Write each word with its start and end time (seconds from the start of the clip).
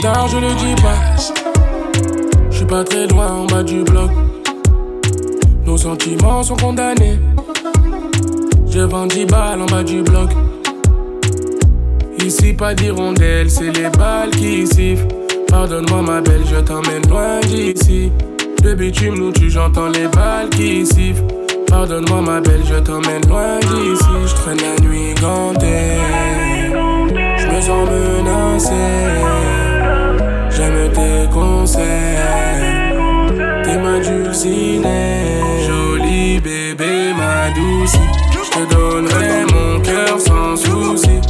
tard, 0.00 0.28
je 0.28 0.38
le 0.38 0.54
dis 0.54 0.80
pas. 0.80 0.96
Je 2.50 2.56
suis 2.56 2.66
pas 2.66 2.84
très 2.84 3.06
loin 3.08 3.32
en 3.32 3.46
bas 3.46 3.62
du 3.62 3.82
bloc. 3.82 4.10
Nos 5.66 5.76
sentiments 5.76 6.42
sont 6.42 6.56
condamnés. 6.56 7.18
Je 8.68 8.80
vends 8.80 9.06
10 9.06 9.26
balles 9.26 9.62
en 9.62 9.66
bas 9.66 9.82
du 9.82 10.02
bloc. 10.02 10.30
Ici, 12.24 12.52
pas 12.52 12.74
d'hirondelle, 12.74 13.50
c'est 13.50 13.70
les 13.76 13.88
balles 13.90 14.30
qui 14.30 14.66
sifflent. 14.66 15.08
Pardonne-moi, 15.48 16.02
ma 16.02 16.20
belle, 16.20 16.44
je 16.46 16.60
t'emmène 16.60 17.06
loin 17.08 17.40
d'ici. 17.40 18.10
Le 18.64 18.74
bitume 18.74 19.16
nous 19.16 19.32
tue, 19.32 19.50
j'entends 19.50 19.88
les 19.88 20.06
balles 20.08 20.48
qui 20.50 20.86
sifflent. 20.86 21.24
Pardonne-moi, 21.66 22.20
ma 22.20 22.40
belle, 22.40 22.62
je 22.64 22.76
t'emmène 22.76 23.26
loin 23.28 23.58
d'ici. 23.60 24.04
Je 24.26 24.34
traîne 24.34 24.58
la 24.58 24.80
nuit 24.86 25.14
gantée. 25.20 25.98
Je 27.38 27.46
me 27.46 27.60
sens 27.60 27.88
menacé. 27.90 29.71
J'aime 30.62 30.92
tes 30.92 31.28
conseils. 31.32 31.82
T'es 33.64 33.78
ma 33.78 33.98
dulcinée. 33.98 35.24
Jolie 35.66 36.38
bébé, 36.38 37.12
ma 37.16 37.50
douce. 37.50 37.96
Je 38.30 38.50
te 38.50 38.72
donnerai 38.72 39.44
mon 39.52 39.80
cœur 39.80 40.20
sans 40.20 40.54
souci. 40.56 41.20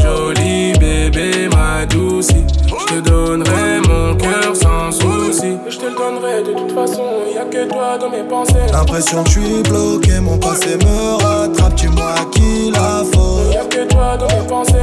Jolie 0.00 0.78
bébé, 0.78 1.48
ma 1.50 1.86
douce. 1.86 2.28
Je 2.28 2.94
te 2.94 3.00
donnerai 3.00 3.80
mon 3.88 4.14
cœur 4.14 4.54
sans 4.54 4.92
souci. 4.92 5.56
Je 5.68 5.76
te 5.76 5.86
le 5.86 5.96
donnerai 5.96 6.42
de 6.44 6.52
toute 6.52 6.72
façon, 6.72 7.02
y 7.34 7.38
a 7.38 7.46
que 7.46 7.68
toi 7.68 7.98
dans 7.98 8.10
mes 8.10 8.22
pensées. 8.22 8.54
L'impression 8.72 9.24
que 9.24 9.30
je 9.30 9.40
suis 9.40 9.62
bloqué, 9.64 10.20
mon 10.20 10.38
passé 10.38 10.76
me 10.76 11.16
rattrape. 11.16 11.74
Dis-moi 11.74 12.14
qui 12.30 12.70
la 12.70 13.02
faute. 13.12 13.47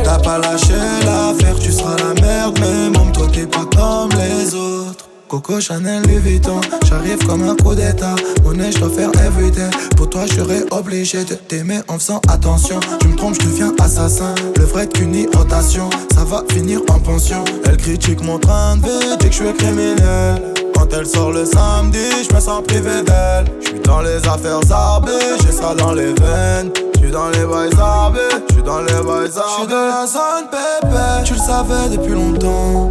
T'as 0.03 0.19
pas 0.19 0.38
lâché 0.38 0.73
l'affaire, 1.05 1.59
tu 1.59 1.71
seras 1.71 1.95
la 1.97 2.21
merde. 2.21 2.57
Mais 2.59 2.89
même 2.97 3.11
toi, 3.11 3.27
t'es 3.31 3.45
pas 3.45 3.65
comme 3.75 4.09
les 4.11 4.53
autres. 4.53 5.09
Coco 5.27 5.59
Chanel 5.59 6.03
Louis 6.03 6.19
Vuitton 6.19 6.61
J'arrive 6.87 7.25
comme 7.25 7.49
un 7.49 7.55
coup 7.55 7.73
d'état 7.73 8.15
Monnaie 8.43 8.71
je 8.71 8.77
dois 8.77 8.89
faire 8.89 9.09
everyday 9.25 9.69
Pour 9.97 10.07
toi 10.09 10.21
je 10.27 10.33
serais 10.35 10.63
obligé 10.69 11.23
de 11.23 11.33
t'aimer 11.33 11.79
en 11.87 11.97
faisant 11.97 12.21
attention 12.29 12.79
Tu 12.99 13.07
me 13.07 13.15
trompes 13.15 13.33
je 13.33 13.47
deviens 13.47 13.73
assassin 13.79 14.35
Le 14.55 14.63
vrai 14.65 14.87
qu'une 14.87 15.27
rotation 15.35 15.89
Ça 16.13 16.23
va 16.23 16.43
finir 16.52 16.81
en 16.89 16.99
pension 16.99 17.43
Elle 17.65 17.77
critique 17.77 18.23
mon 18.23 18.37
train 18.37 18.77
de 18.77 18.83
vie 18.83 19.17
Dit 19.19 19.30
que 19.30 19.35
je 19.35 19.43
suis 19.45 19.53
criminel 19.53 20.53
quand 20.75 20.93
elle 20.93 21.05
sort 21.05 21.31
le 21.31 21.45
samedi, 21.45 21.97
je 22.30 22.35
me 22.35 22.39
sens 22.39 22.61
privé 22.67 23.02
d'elle. 23.05 23.45
Je 23.61 23.81
dans 23.83 24.02
les 24.02 24.17
affaires 24.27 24.59
arbées, 24.69 25.11
j'ai 25.41 25.52
ça 25.53 25.73
dans 25.73 25.93
les 25.93 26.13
veines. 26.13 26.71
Je 27.06 27.09
suis 27.11 27.20
dans 27.20 27.30
les 27.30 27.45
boys 27.45 27.70
arbés, 27.80 28.20
je 28.50 28.53
suis 28.53 28.64
dans 28.64 28.81
les 28.81 29.03
boys 29.03 29.14
arbés. 29.14 29.30
Je 29.36 29.59
suis 29.59 29.67
dans 29.67 29.86
la 29.86 30.08
zone 30.08 30.48
pépé, 30.50 31.23
tu 31.23 31.34
le 31.34 31.39
savais 31.39 31.89
depuis 31.95 32.14
longtemps. 32.14 32.89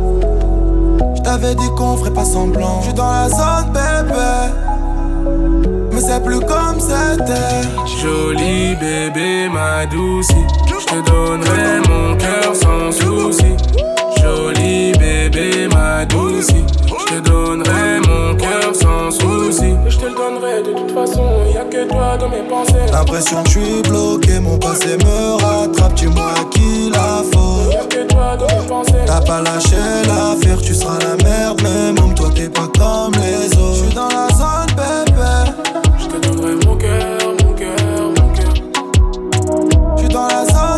Je 1.16 1.22
t'avais 1.22 1.56
dit 1.56 1.68
qu'on 1.76 1.96
ferait 1.96 2.12
pas 2.12 2.24
semblant. 2.24 2.78
Je 2.78 2.84
suis 2.84 2.94
dans 2.94 3.10
la 3.10 3.28
zone 3.28 3.72
bébé. 3.72 4.54
Mais 5.90 6.00
c'est 6.00 6.22
plus 6.22 6.38
comme 6.38 6.78
c'était. 6.78 7.66
Jolie 8.00 8.76
bébé, 8.76 9.48
ma 9.52 9.84
douce. 9.86 10.28
Je 10.68 10.86
te 10.86 11.10
donnerai 11.10 11.80
mon 11.88 12.16
cœur 12.16 12.54
sans 12.54 12.92
souci. 12.92 13.56
Jolie 14.22 14.92
bébé, 14.92 15.66
ma 15.74 16.04
douce. 16.04 16.50
Je 16.86 17.14
te 17.16 17.20
donnerai 17.28 17.98
mon 18.06 18.36
cœur 18.36 18.63
souci. 19.14 19.74
Je 19.88 19.96
te 19.98 20.06
le 20.06 20.14
donnerai 20.14 20.62
de 20.62 20.72
toute 20.78 20.90
façon, 20.90 21.24
y 21.52 21.56
a 21.56 21.64
que 21.64 21.88
toi 21.88 22.16
dans 22.18 22.28
mes 22.28 22.42
pensées. 22.48 22.86
L'impression 22.92 23.42
que 23.42 23.50
je 23.50 23.58
suis 23.60 23.82
bloqué, 23.82 24.40
mon 24.40 24.58
passé 24.58 24.96
me 24.98 25.42
rattrape. 25.42 25.94
Dis-moi 25.94 26.34
qui 26.50 26.90
la 26.90 27.22
faute. 27.32 27.72
Y'a 27.72 27.84
que 27.84 28.06
toi 28.06 28.36
dans 28.36 28.46
mes 28.46 28.66
pensées. 28.66 29.04
T'as 29.06 29.20
pas 29.20 29.40
lâché 29.42 29.76
l'affaire, 30.06 30.60
tu 30.60 30.74
seras 30.74 30.98
la 30.98 31.16
merde. 31.24 31.60
Mais 31.62 31.92
même 31.92 32.14
toi, 32.14 32.28
t'es 32.34 32.48
pas 32.48 32.68
comme 32.78 33.14
les 33.14 33.46
autres. 33.58 33.76
Je 33.76 33.84
suis 33.84 33.94
dans 33.94 34.08
la 34.08 34.28
zone, 34.34 34.72
bébé. 34.76 35.34
Je 35.98 36.06
te 36.06 36.26
donnerai 36.26 36.54
mon 36.66 36.76
cœur, 36.76 37.18
mon 37.44 37.52
cœur, 37.52 38.10
mon 38.16 38.28
cœur. 38.34 38.54
Je 39.96 40.00
suis 40.00 40.08
dans 40.08 40.26
la 40.26 40.44
zone, 40.44 40.73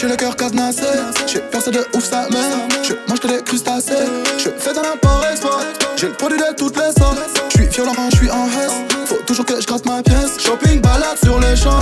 J'ai 0.00 0.06
le 0.06 0.14
cœur 0.14 0.36
cadenassé. 0.36 0.86
J'ai 1.26 1.40
percé 1.40 1.72
de 1.72 1.84
ouf 1.92 2.04
sa 2.04 2.28
mère. 2.28 2.56
Je 2.84 2.94
mange 3.08 3.18
que 3.18 3.26
des 3.26 3.42
crustacés. 3.42 4.06
Je 4.38 4.48
fais 4.56 4.78
un 4.78 4.92
import 4.92 5.26
export. 5.28 5.60
J'ai 5.96 6.06
le 6.06 6.12
produit 6.12 6.38
de 6.38 6.54
toutes 6.56 6.76
les 6.76 6.92
sortes. 6.96 7.18
Je 7.48 7.56
suis 7.56 7.66
violent 7.66 7.94
quand 7.96 8.08
je 8.12 8.16
suis 8.16 8.30
en 8.30 8.46
hesse. 8.46 8.94
Faut 9.06 9.18
toujours 9.26 9.44
que 9.44 9.54
je 9.60 9.90
ma 9.90 10.00
pièce. 10.00 10.38
Shopping, 10.38 10.80
balade 10.80 11.18
sur 11.20 11.40
les 11.40 11.56
champs. 11.56 11.80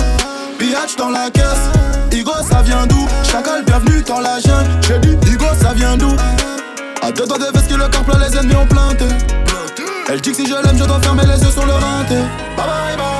Biatch 0.57 0.95
dans 0.95 1.11
la 1.11 1.29
caisse. 1.29 1.69
Igo, 2.11 2.31
ça 2.49 2.63
vient 2.63 2.87
d'où? 2.87 3.07
Chacal, 3.31 3.63
bienvenue 3.63 4.01
dans 4.01 4.21
la 4.21 4.39
jungle. 4.39 4.71
J'ai 4.87 4.97
dit, 4.97 5.31
Igo, 5.31 5.45
ça 5.61 5.73
vient 5.75 5.95
d'où? 5.95 6.15
À 7.03 7.11
deux 7.11 7.27
doigts 7.27 7.37
de 7.37 7.51
veste 7.53 7.67
que 7.67 7.75
le 7.75 7.87
corps 7.87 8.03
plein, 8.03 8.17
les 8.17 8.35
ennemis 8.35 8.55
ont 8.55 8.65
planté. 8.65 9.05
Elle 10.09 10.21
dit 10.21 10.31
que 10.31 10.37
si 10.37 10.47
je 10.47 10.55
l'aime, 10.55 10.75
je 10.75 10.85
dois 10.85 10.99
fermer 11.01 11.27
les 11.27 11.39
yeux 11.39 11.51
sur 11.51 11.67
le 11.67 11.73
rinté. 11.73 12.15
Bye 12.55 12.65
bye 12.65 12.97
bye. 12.97 13.16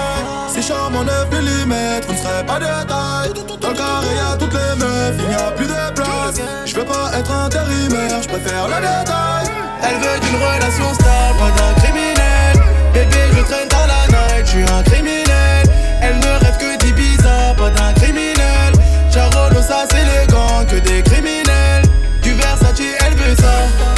C'est 0.59 0.69
charme 0.69 0.95
en 0.95 1.04
9 1.04 1.30
mm, 1.30 1.69
ne 1.69 2.18
serez 2.18 2.44
pas 2.48 2.57
de 2.57 2.65
taille. 2.65 3.31
Dans 3.62 3.69
le 3.69 3.75
carré, 3.75 4.07
y'a 4.15 4.36
toutes 4.38 4.54
les 4.54 4.83
meufs, 4.83 5.15
il 5.19 5.27
n'y 5.27 5.36
a 5.36 5.51
plus 5.51 5.68
de 5.68 5.94
place. 5.94 6.42
Je 6.65 6.74
veux 6.74 6.83
pas 6.83 7.12
être 7.13 7.31
intérimaire, 7.31 8.24
je 8.24 8.27
préfère 8.27 8.68
le 8.68 8.74
détail. 8.74 9.45
Elle 9.83 9.98
veut 9.98 10.19
d'une 10.19 10.36
relation 10.36 10.92
stable, 10.95 11.38
pas 11.38 11.51
d'un 11.62 11.80
criminel. 11.80 12.57
Bébé, 12.92 13.18
je 13.38 13.42
traîne 13.44 13.68
dans 13.68 13.86
la 13.86 14.07
night, 14.07 14.45
je 14.45 14.50
suis 14.50 14.63
un 14.63 14.81
criminel. 14.81 15.63
Elle 16.01 16.18
ne 16.18 16.44
rêve 16.44 16.57
que 16.57 16.83
d'Ibiza, 16.83 17.54
pas 17.56 17.69
d'un 17.69 17.94
criminel. 17.94 18.74
Charolo, 19.13 19.62
ça 19.62 19.86
c'est 19.92 20.06
le 20.06 20.25
gang, 20.25 20.65
que 20.65 20.77
des 20.77 21.04
criminels. 21.04 21.83
Du 22.24 22.33
Versace, 22.33 22.81
elle 23.06 23.13
veut 23.13 23.36
ça, 23.36 23.96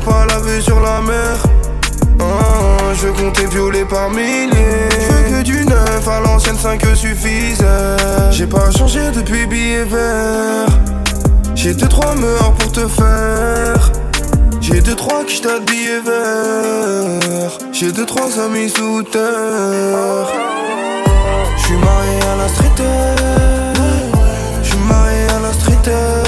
pas 0.00 0.26
la 0.26 0.38
vue 0.38 0.62
sur 0.62 0.80
la 0.80 1.00
mer. 1.00 1.36
Ah, 2.20 2.94
je 2.94 3.08
comptais 3.08 3.46
violer 3.46 3.84
par 3.84 4.10
milliers. 4.10 4.88
Je 4.90 5.12
veux 5.12 5.38
que 5.38 5.42
du 5.42 5.64
neuf 5.64 6.08
à 6.08 6.20
l'ancienne 6.20 6.56
5 6.56 6.80
suffisait. 6.94 7.96
J'ai 8.30 8.46
pas 8.46 8.70
changé 8.70 9.00
depuis 9.14 9.46
billet 9.46 9.84
vert. 9.84 10.68
J'ai 11.54 11.74
deux 11.74 11.88
trois 11.88 12.14
meurs 12.14 12.52
pour 12.54 12.72
te 12.72 12.86
faire. 12.88 13.92
J'ai 14.60 14.80
deux 14.80 14.94
trois 14.94 15.24
qui 15.24 15.36
j't'ai 15.36 15.60
billets 15.66 16.00
vert. 16.00 17.58
J'ai 17.72 17.92
deux 17.92 18.06
trois 18.06 18.38
amis 18.38 18.70
sous 18.70 19.02
terre. 19.02 20.28
J'suis 21.56 21.76
marié 21.76 22.18
à 22.32 22.36
la 22.36 22.48
street. 22.48 22.78
Eh. 22.78 24.64
J'suis 24.64 24.78
marié 24.78 25.26
à 25.36 25.40
la 25.40 25.52
street. 25.52 25.78
Eh. 25.86 26.21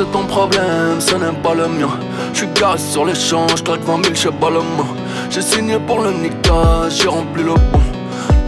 c'est 0.00 0.12
ton 0.12 0.24
problème, 0.24 0.98
ce 0.98 1.14
n'est 1.14 1.38
pas 1.42 1.52
le 1.52 1.68
mien. 1.68 1.90
J'suis 2.32 2.48
garé 2.58 2.78
sur 2.78 3.04
l'échange, 3.04 3.62
claque 3.62 3.84
20 3.84 4.04
000, 4.04 4.14
j'sais 4.14 4.30
pas 4.30 4.48
le. 4.48 4.60
J'ai 5.28 5.42
signé 5.42 5.78
pour 5.78 6.00
le 6.00 6.12
Nika, 6.12 6.88
j'ai 6.88 7.08
rempli 7.08 7.42
le 7.42 7.52
pont. 7.52 7.82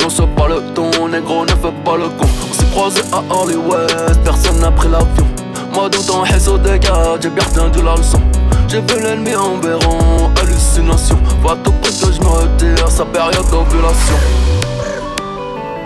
Non, 0.00 0.09
c'est 0.09 0.35
pas 0.35 0.49
le 0.49 0.62
ton, 0.75 1.09
négro, 1.09 1.44
ne 1.44 1.50
fais 1.50 1.75
pas 1.85 1.97
le 1.99 2.09
con. 2.09 2.26
On 2.49 2.54
s'est 2.54 2.71
croisé 2.71 3.02
à 3.12 3.23
Hollywood, 3.35 4.18
personne 4.25 4.61
n'a 4.61 4.71
pris 4.71 4.88
l'avion. 4.88 5.26
Moi, 5.75 5.90
dans 5.90 6.02
ton 6.02 6.21
réseau 6.23 6.59
j'ai 6.64 6.78
bien 7.28 7.44
retenu 7.44 7.85
la 7.85 7.97
leçon. 7.97 8.21
J'ai 8.68 8.80
vu 8.80 9.02
l'ennemi 9.02 9.35
en 9.37 9.59
béron, 9.59 10.30
hallucination. 10.40 11.18
Va 11.44 11.54
tout 11.62 11.73
près 11.82 11.90
que 11.90 12.12
je 12.14 12.21
me 12.21 12.28
retire, 12.28 12.90
sa 12.90 13.04
période 13.04 13.44
d'ovulation. 13.50 14.16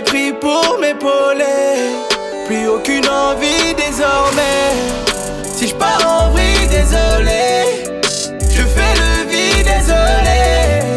t'avais 0.00 0.02
pris 0.02 0.32
pour 0.32 0.78
m'épauler. 0.80 1.96
Plus 2.46 2.68
aucune 2.68 3.08
envie 3.08 3.74
désormais. 3.74 4.72
Si 5.44 5.68
je 5.68 5.74
pars 5.74 6.00
en 6.06 6.30
vrille, 6.30 6.66
désolé. 6.68 8.00
Je 8.50 8.62
fais 8.62 8.94
le 8.94 9.28
vide, 9.30 9.66
désolé. 9.66 10.96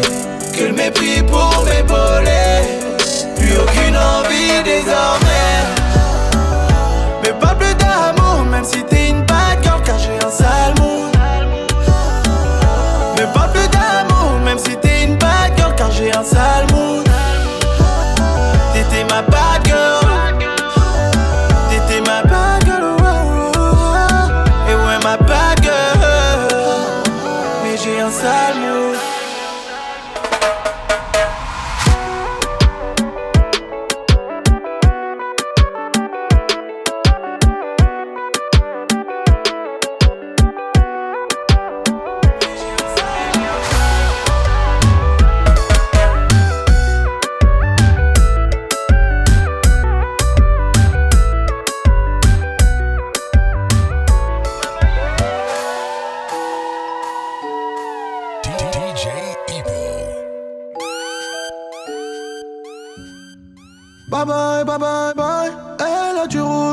Que 0.56 0.64
le 0.64 0.72
mépris 0.72 1.22
pour 1.22 1.64
m'épauler. 1.64 2.80
Plus 3.36 3.56
aucune 3.58 3.96
envie 3.96 4.62
désormais. 4.64 5.60
Mais 7.22 7.32
pas 7.40 7.54
plus 7.54 7.74
d'amour, 7.74 8.44
même 8.50 8.64
si 8.64 8.82
t'es 8.84 9.03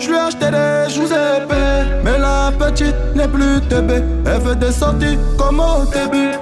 je 0.00 0.08
lui 0.08 0.16
ai 0.16 0.20
acheté 0.20 0.50
des 0.50 0.92
joues 0.92 1.06
épais 1.06 1.84
Mais 2.02 2.18
la 2.18 2.50
petite 2.58 2.96
n'est 3.14 3.28
plus 3.28 3.60
bébé 3.68 4.02
Elle 4.26 4.40
veut 4.40 4.56
des 4.56 4.72
sorties 4.72 5.18
comme 5.38 5.60
au 5.60 5.84
début. 5.84 6.32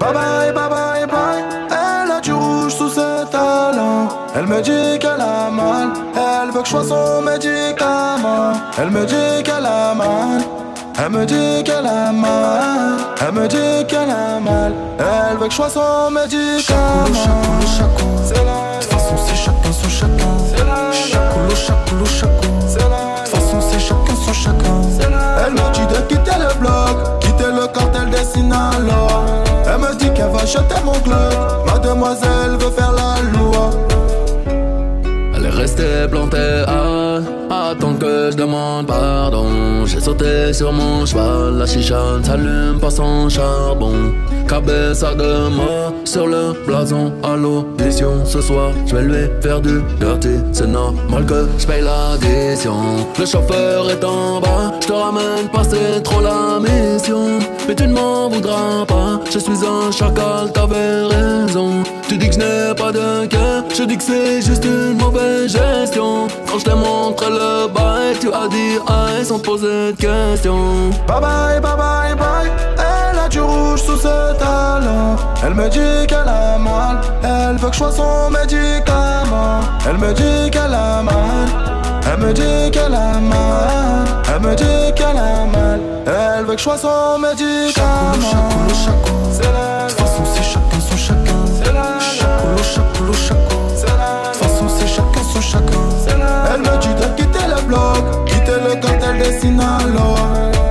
Bye 0.00 0.12
bye 0.12 0.52
bye 0.52 0.68
bye 0.68 1.06
bye. 1.06 1.44
Elle 1.70 2.10
a 2.10 2.20
du 2.20 2.32
rouge 2.32 2.74
sous 2.74 2.88
ses 2.88 3.30
talons. 3.30 4.08
Elle 4.34 4.46
me 4.46 4.60
dit 4.60 4.98
qu'elle 4.98 5.20
a 5.20 5.50
mal. 5.50 5.88
Elle 6.14 6.50
veut 6.52 6.60
que 6.60 6.66
je 6.66 6.70
sois 6.70 6.84
son 6.84 7.22
médicament. 7.22 8.52
Elle 8.78 8.90
me 8.90 9.04
dit 9.04 9.42
qu'elle 9.44 9.66
a 9.66 9.94
mal. 9.94 10.40
Elle 10.98 11.10
me 11.10 11.26
dit 11.26 11.62
qu'elle 11.62 11.86
a 11.86 12.10
mal, 12.10 12.96
elle 13.20 13.32
me 13.32 13.46
dit 13.46 13.86
qu'elle 13.86 14.08
a 14.08 14.40
mal, 14.40 14.72
elle 14.98 15.36
veut 15.36 15.44
que 15.44 15.50
je 15.50 15.56
sois 15.56 15.68
son 15.68 16.10
médicament. 16.10 17.02
De 17.04 18.80
toute 18.80 18.90
façon, 18.90 19.14
c'est. 19.18 19.65
Chacoulou, 20.92 21.54
chacoulou, 21.54 22.06
chacoulou. 22.06 22.56
De 22.60 23.24
toute 23.24 23.28
façon, 23.28 23.60
c'est 23.60 23.80
chacun 23.80 24.16
son 24.24 24.32
chacun. 24.32 24.80
Elle 25.46 25.52
me 25.52 25.72
dit 25.72 25.86
de 25.86 26.00
quitter 26.08 26.38
le 26.38 26.58
bloc, 26.60 27.20
quitter 27.20 27.50
le 27.52 27.66
cartel 27.68 28.10
des 28.10 28.24
Sinaloa. 28.24 29.24
Elle 29.66 29.80
me 29.80 29.94
dit 29.96 30.10
qu'elle 30.12 30.30
va 30.30 30.44
jeter 30.44 30.80
mon 30.84 30.98
club. 31.00 31.34
Mademoiselle 31.66 32.56
veut 32.58 32.70
faire 32.70 32.92
la 32.92 33.38
loi. 33.38 33.70
Elle 35.34 35.46
est 35.46 35.50
restée 35.50 36.08
plantée 36.10 36.64
à 36.66 36.95
attendre 37.76 37.98
que 37.98 38.30
je 38.30 38.36
demande 38.36 38.86
pardon. 38.86 39.84
J'ai 39.86 40.00
sauté 40.00 40.52
sur 40.52 40.72
mon 40.72 41.04
cheval, 41.06 41.58
la 41.58 41.66
chicha 41.66 42.18
ne 42.18 42.24
s'allume 42.24 42.78
pas 42.80 42.90
sans 42.90 43.28
charbon. 43.28 44.12
Cabessa 44.48 45.14
de 45.14 45.48
mort 45.48 45.92
sur 46.04 46.26
le 46.26 46.54
blason 46.66 47.12
à 47.22 47.36
l'audition. 47.36 48.24
Ce 48.24 48.40
soir, 48.40 48.70
je 48.86 48.94
vais 48.96 49.02
lui 49.02 49.30
faire 49.42 49.60
du 49.60 49.82
dirty. 50.00 50.36
C'est 50.52 50.68
normal 50.68 51.26
que 51.26 51.48
je 51.58 51.66
paye 51.66 51.82
l'addition. 51.82 52.76
Le 53.18 53.26
chauffeur 53.26 53.90
est 53.90 54.04
en 54.04 54.40
bas, 54.40 54.72
je 54.80 54.86
te 54.86 54.92
ramène 54.92 55.48
pas, 55.52 55.64
c'est 55.64 56.02
trop 56.02 56.20
la 56.20 56.60
mission. 56.60 57.38
Mais 57.68 57.74
tu 57.74 57.86
ne 57.86 57.94
m'en 57.94 58.28
voudras 58.28 58.84
pas, 58.86 59.20
je 59.32 59.38
suis 59.38 59.64
un 59.64 59.90
chacal, 59.90 60.52
t'avais 60.52 61.02
raison. 61.04 61.82
Tu 62.08 62.16
dis 62.16 62.28
que 62.28 62.34
je 62.34 62.38
n'ai 62.38 62.74
pas 62.76 62.92
de 62.92 63.26
cœur, 63.26 63.45
je 63.76 63.82
dis 63.82 63.96
que 63.98 64.02
c'est 64.02 64.40
juste 64.40 64.64
une 64.64 64.96
mauvaise 64.96 65.52
gestion. 65.52 66.28
Quand 66.48 66.58
je 66.58 66.64
te 66.64 66.70
montre 66.70 67.28
le 67.28 67.68
bail, 67.68 68.16
tu 68.18 68.28
as 68.32 68.48
dit 68.48 68.78
aïe 68.86 69.24
sans 69.24 69.38
poser 69.38 69.92
de 69.92 69.96
questions. 69.96 70.90
Bye 71.06 71.20
bye, 71.20 71.60
bye 71.60 71.76
bye, 71.76 72.14
bye. 72.16 72.50
Elle 72.78 73.18
a 73.18 73.28
du 73.28 73.40
rouge 73.40 73.82
sous 73.82 73.96
ses 73.96 74.38
talons. 74.38 75.16
Elle 75.44 75.54
me 75.54 75.68
dit 75.68 76.06
qu'elle 76.06 76.28
a 76.28 76.58
mal. 76.58 77.00
Elle 77.22 77.56
veut 77.56 77.68
que 77.68 77.74
je 77.74 77.78
sois 77.78 77.92
son 77.92 78.30
médicament. 78.30 79.60
Elle 79.86 79.98
me 79.98 80.12
dit 80.14 80.50
qu'elle 80.50 80.72
a 80.72 81.02
mal. 81.02 81.48
Elle 82.10 82.20
me 82.20 82.32
dit 82.32 82.70
qu'elle 82.70 82.94
a 82.94 83.20
mal. 83.20 84.06
Elle 84.34 84.40
me 84.40 84.54
dit 84.54 84.94
qu'elle 84.94 85.18
a 85.18 85.44
mal. 85.44 85.80
Elle 86.06 86.44
veut 86.46 86.54
que 86.54 86.58
je 86.58 86.64
sois 86.64 86.78
son 86.78 87.18
médicament. 87.18 88.14
Chacoulou, 88.22 88.74
chacoulou, 88.74 89.26
De 89.38 89.88
toute 89.88 90.00
façon, 90.00 90.22
c'est 90.34 90.42
chacun 90.42 90.80
son 90.80 90.96
chacun. 90.96 91.36
Chacoulou, 92.18 92.62
chacoulou, 92.62 93.12
chacoulou. 93.12 93.46
De 93.46 93.52
toute 93.52 93.65
bloc, 97.76 98.24
quitter 98.26 98.58
le 98.66 98.74
cartel 98.76 99.18
des 99.18 99.38
Sinaloa. 99.40 100.16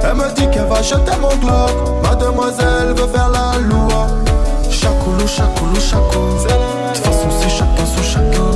Elle 0.03 0.15
me 0.15 0.33
dit 0.35 0.49
qu'elle 0.51 0.65
va 0.65 0.81
jeter 0.81 1.17
mon 1.21 1.35
globe. 1.37 2.01
Mademoiselle 2.03 2.93
veut 2.95 3.07
faire 3.07 3.29
la 3.29 3.59
loi. 3.59 4.07
Chacoulou, 4.69 5.27
chacoulou, 5.27 5.79
chacoulou. 5.79 6.37
De 6.37 6.93
toute 6.93 7.05
façon, 7.05 7.29
c'est 7.39 7.49
chacun 7.49 7.85
son 7.85 8.03
chacun. 8.03 8.47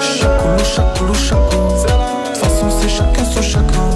Chacoulou, 0.00 0.64
chacoulou, 0.64 1.14
chacoulou. 1.14 1.68
De 1.68 2.28
toute 2.28 2.36
façon, 2.36 2.66
c'est 2.80 2.88
chacun 2.88 3.24
son 3.24 3.42
chacun. 3.42 3.88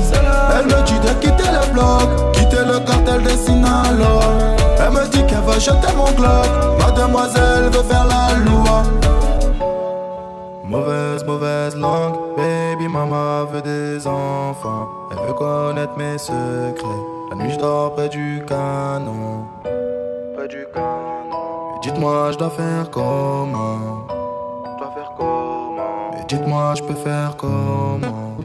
Elle 0.56 0.66
me 0.66 0.82
dit 0.82 0.98
de 1.06 1.12
quitter 1.20 1.50
le 1.50 1.72
bloc, 1.72 2.32
quitter 2.32 2.64
le 2.66 2.78
cartel 2.80 3.22
des 3.22 3.36
Sinaloa. 3.44 4.20
Elle 4.80 4.92
me 4.92 5.06
dit 5.08 5.24
qu'elle 5.26 5.44
va 5.46 5.58
jeter 5.58 5.92
mon 5.96 6.10
globe. 6.12 6.78
Mademoiselle 6.78 7.70
veut 7.72 7.82
faire 7.82 8.04
la 8.04 8.14
loi. 8.14 8.33
Mauvaise, 10.74 11.22
mauvaise 11.24 11.76
langue, 11.76 12.16
baby 12.36 12.88
mama 12.88 13.44
veut 13.44 13.62
des 13.62 14.04
enfants. 14.08 14.88
Elle 15.12 15.24
veut 15.24 15.32
connaître 15.32 15.96
mes 15.96 16.18
secrets. 16.18 17.00
La 17.30 17.36
nuit 17.36 17.52
je 17.52 17.58
dors 17.60 17.94
près 17.94 18.08
du 18.08 18.42
canon. 18.44 19.44
Près 20.34 20.48
du 20.48 20.66
canon. 20.74 21.76
Et 21.76 21.80
dites-moi, 21.80 22.32
je 22.32 22.38
dois 22.38 22.50
faire 22.50 22.90
comment? 22.90 24.04
Je 24.64 24.78
dois 24.78 24.90
faire 24.96 25.12
comment? 25.16 26.10
Et 26.20 26.24
dites-moi, 26.26 26.74
je 26.76 26.82
peux 26.82 26.94
faire 26.94 27.36
comment? 27.36 28.36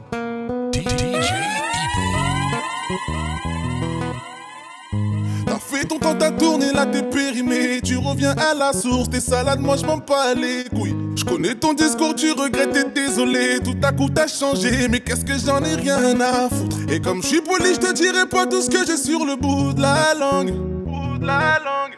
T'as 5.48 5.58
fait 5.58 5.86
ton 5.86 5.98
temps, 5.98 6.14
t'as 6.14 6.30
tourné, 6.30 6.74
là 6.74 6.86
t'es 6.86 7.02
périmé. 7.02 7.82
Tu 7.82 7.98
reviens 7.98 8.36
à 8.38 8.54
la 8.54 8.72
source, 8.72 9.10
tes 9.10 9.20
salades, 9.20 9.62
moi 9.62 9.78
je 9.78 9.86
m'en 9.88 9.98
pas 9.98 10.36
les 10.36 10.66
couilles. 10.70 11.09
Je 11.20 11.26
connais 11.26 11.54
ton 11.54 11.74
discours, 11.74 12.16
tu 12.16 12.32
regrettes, 12.32 12.72
t'es 12.72 12.86
désolé. 12.86 13.60
Tout 13.62 13.76
à 13.84 13.92
coup 13.92 14.10
t'as 14.10 14.28
changé, 14.28 14.88
mais 14.90 15.02
qu'est-ce 15.02 15.26
que 15.26 15.38
j'en 15.38 15.62
ai 15.66 15.76
rien 15.76 16.18
à 16.22 16.48
foutre? 16.48 16.78
Et 16.88 17.02
comme 17.02 17.22
je 17.22 17.28
suis 17.28 17.42
poli, 17.42 17.74
je 17.74 17.80
te 17.80 17.92
dirai 17.92 18.26
pas 18.26 18.46
tout 18.46 18.62
ce 18.62 18.70
que 18.70 18.86
j'ai 18.88 18.96
sur 18.96 19.26
le 19.26 19.36
bout 19.36 19.74
de 19.74 19.82
la 19.82 20.14
langue. 20.18 20.54
Bout 20.54 21.18
de 21.18 21.26
la 21.26 21.60
langue. 21.60 21.98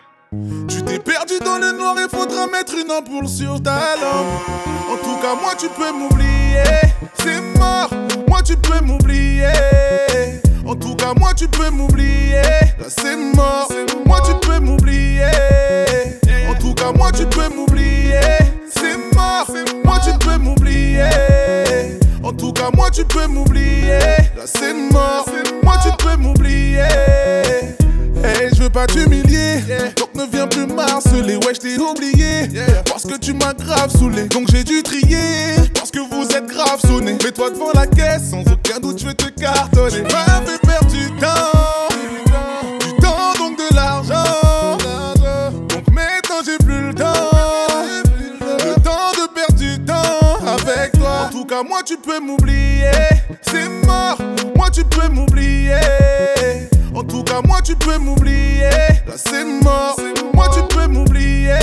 Tu 0.67 0.81
t'es 0.81 0.97
perdu 0.97 1.35
dans 1.45 1.59
le 1.59 1.71
noir 1.71 1.95
et 1.99 2.09
faudra 2.09 2.47
mettre 2.47 2.73
une 2.73 2.91
ampoule 2.91 3.27
sur 3.27 3.61
ta 3.61 3.95
langue. 4.01 4.25
En 4.91 4.97
tout 4.97 5.21
cas, 5.21 5.35
moi 5.39 5.53
tu 5.55 5.67
peux 5.67 5.91
m'oublier, 5.91 6.63
c'est 7.23 7.41
mort. 7.59 7.91
Moi 8.27 8.41
tu 8.41 8.57
peux 8.57 8.83
m'oublier. 8.83 9.51
En 10.65 10.73
tout 10.73 10.95
cas, 10.95 11.13
moi 11.15 11.35
tu 11.35 11.47
peux 11.47 11.69
m'oublier. 11.69 12.41
Là 12.41 12.87
c'est 12.87 13.17
mort. 13.17 13.71
Moi 14.03 14.19
tu 14.25 14.47
peux 14.47 14.59
m'oublier. 14.59 15.27
En 16.49 16.55
tout 16.55 16.73
cas, 16.73 16.91
moi 16.91 17.11
tu 17.11 17.27
peux 17.27 17.49
m'oublier. 17.55 18.19
C'est 18.73 18.97
mort. 19.15 19.47
Moi 19.83 19.99
tu 20.03 20.17
peux 20.25 20.37
m'oublier. 20.37 21.05
En 22.23 22.31
tout 22.33 22.53
cas, 22.53 22.69
moi 22.73 22.89
tu 22.91 23.03
peux 23.05 23.27
m'oublier. 23.27 23.99
Là 24.37 24.45
c'est 24.45 24.73
mort. 24.73 25.25
Moi 25.63 25.75
tu 25.83 26.05
peux 26.05 26.15
m'oublier. 26.17 26.85
Hey, 28.23 28.49
je 28.53 28.61
veux 28.61 28.69
pas 28.69 28.85
t'humilier, 28.85 29.63
donc 29.97 30.13
ne 30.13 30.25
viens 30.31 30.45
plus 30.45 30.67
m'harceler. 30.67 31.37
Ouais, 31.37 31.55
je 31.55 31.59
t'ai 31.59 31.77
oublié, 31.79 32.49
parce 32.85 33.03
que 33.03 33.17
tu 33.17 33.33
m'as 33.33 33.53
grave 33.53 33.89
saoulé. 33.89 34.27
Donc 34.27 34.47
j'ai 34.51 34.63
dû 34.63 34.83
trier, 34.83 35.55
parce 35.73 35.89
que 35.89 35.97
vous 35.97 36.27
êtes 36.27 36.45
grave 36.45 36.79
sonné. 36.85 37.13
Mets-toi 37.13 37.49
devant 37.49 37.71
la 37.73 37.87
caisse, 37.87 38.29
sans 38.29 38.41
aucun 38.41 38.79
doute, 38.79 38.99
je 38.99 39.07
vais 39.07 39.15
te 39.15 39.27
cartonner. 39.29 40.03
Fait 40.45 40.59
perdre 40.67 40.91
du 40.91 41.07
temps, 41.19 41.27
moi 51.67 51.83
tu 51.83 51.97
peux 51.97 52.19
m'oublier, 52.19 52.91
c'est 53.41 53.69
mort. 53.85 54.17
Moi 54.55 54.69
tu 54.71 54.83
peux 54.83 55.07
m'oublier. 55.09 55.75
En 56.95 57.03
tout 57.03 57.23
cas, 57.23 57.41
moi 57.45 57.61
tu 57.63 57.75
peux 57.75 57.97
m'oublier. 57.97 58.69
Là 59.07 59.13
c'est 59.15 59.45
mort. 59.63 59.97
Moi 60.33 60.47
tu 60.53 60.75
peux 60.75 60.87
m'oublier. 60.87 61.53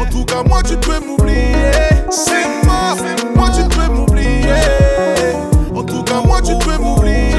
En 0.00 0.06
tout 0.06 0.24
cas, 0.24 0.42
moi 0.42 0.62
tu 0.62 0.76
peux 0.76 1.00
m'oublier. 1.00 1.54
C'est 2.10 2.66
mort. 2.66 2.96
Moi 3.34 3.50
tu 3.50 3.62
peux 3.76 3.92
m'oublier. 3.92 4.54
En 5.74 5.82
tout 5.82 6.02
cas, 6.02 6.20
moi 6.24 6.40
tu 6.42 6.56
peux 6.58 6.78
m'oublier. 6.78 7.32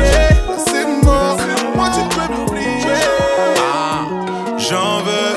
C'est 0.65 1.05
mort. 1.05 1.37
Moi 1.75 1.89
tu 1.93 2.15
peux 2.15 2.33
m'oublier. 2.33 2.95
J'en 4.57 5.01
veux 5.03 5.34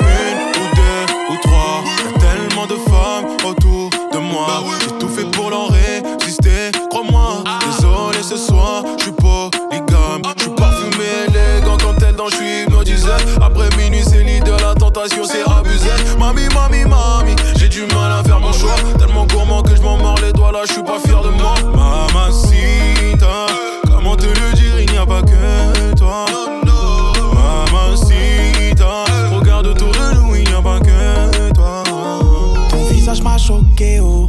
Oh. 34.01 34.27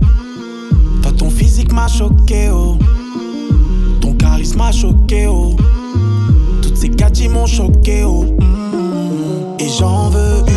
Toi, 1.02 1.12
ton 1.19 1.28
physique 1.28 1.73
m'a 1.73 1.88
choqué, 1.88 2.50
oh. 2.52 2.78
Ton 4.00 4.14
charisme 4.14 4.59
m'a 4.59 4.71
choqué, 4.71 5.26
oh. 5.26 5.57
Toutes 6.62 6.76
ces 6.76 6.88
gadgets 6.88 7.30
m'ont 7.30 7.47
choqué, 7.47 8.04
oh. 8.04 8.25
Mm. 8.38 9.57
Et 9.59 9.69
j'en 9.69 10.09
veux 10.11 10.50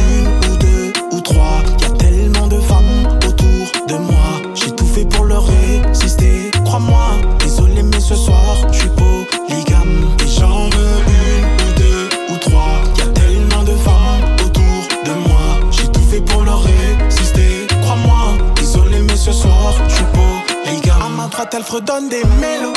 elle 21.55 21.63
fredonne 21.63 22.09
des 22.09 22.23
mélos. 22.39 22.73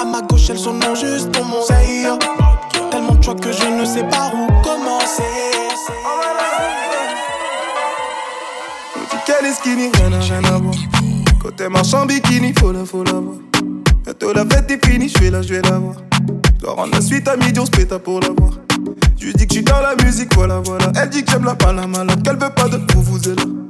À 0.00 0.04
ma 0.04 0.20
gauche, 0.22 0.50
elles 0.50 0.58
sont 0.58 0.74
non 0.74 0.94
juste 0.94 1.30
pour 1.32 1.44
mon. 1.44 1.60
Tellement 2.90 3.14
de 3.14 3.22
choix 3.22 3.34
que 3.34 3.52
je 3.52 3.66
ne 3.66 3.84
sais 3.84 4.04
pas 4.04 4.32
où 4.34 4.46
commencer. 4.62 5.22
Qu'elle 9.26 9.46
est 9.46 9.54
skinny, 9.54 9.90
rien 9.94 10.10
n'a 10.10 10.18
rien 10.18 10.44
à 10.44 10.58
voir? 10.58 10.74
Côté 11.40 11.68
marche 11.68 11.94
en 11.94 12.06
bikini, 12.06 12.52
faut 12.58 12.72
la, 12.72 12.84
faut 12.84 13.04
la 13.04 13.12
voir. 13.12 13.36
Bientôt 14.04 14.32
la 14.32 14.44
fête 14.44 14.70
est 14.70 14.86
finie, 14.86 15.08
je 15.08 15.18
vais 15.18 15.30
la, 15.30 15.42
je 15.42 15.54
vais 15.54 15.62
la 15.62 15.78
voir. 15.78 15.96
Dois 16.58 16.74
rendre 16.74 16.94
la 16.94 17.00
suite 17.00 17.28
à 17.28 17.36
midi, 17.36 17.58
on 17.60 17.66
se 17.66 17.70
péta 17.70 17.98
pour 17.98 18.20
la 18.20 18.28
voir. 18.36 18.52
Je 19.18 19.32
dis 19.32 19.46
que 19.46 19.54
je 19.54 19.58
suis 19.58 19.64
dans 19.64 19.80
la 19.80 19.94
musique, 20.02 20.34
voilà, 20.34 20.60
voilà. 20.64 20.90
Elle 21.00 21.08
dit 21.10 21.24
que 21.24 21.30
j'aime 21.30 21.44
la 21.44 21.54
Panama, 21.54 22.04
qu'elle 22.24 22.38
veut 22.38 22.50
pas 22.50 22.68
de 22.68 22.80
vous, 22.92 23.02
vous 23.02 23.28
êtes 23.28 23.38
là. 23.38 23.69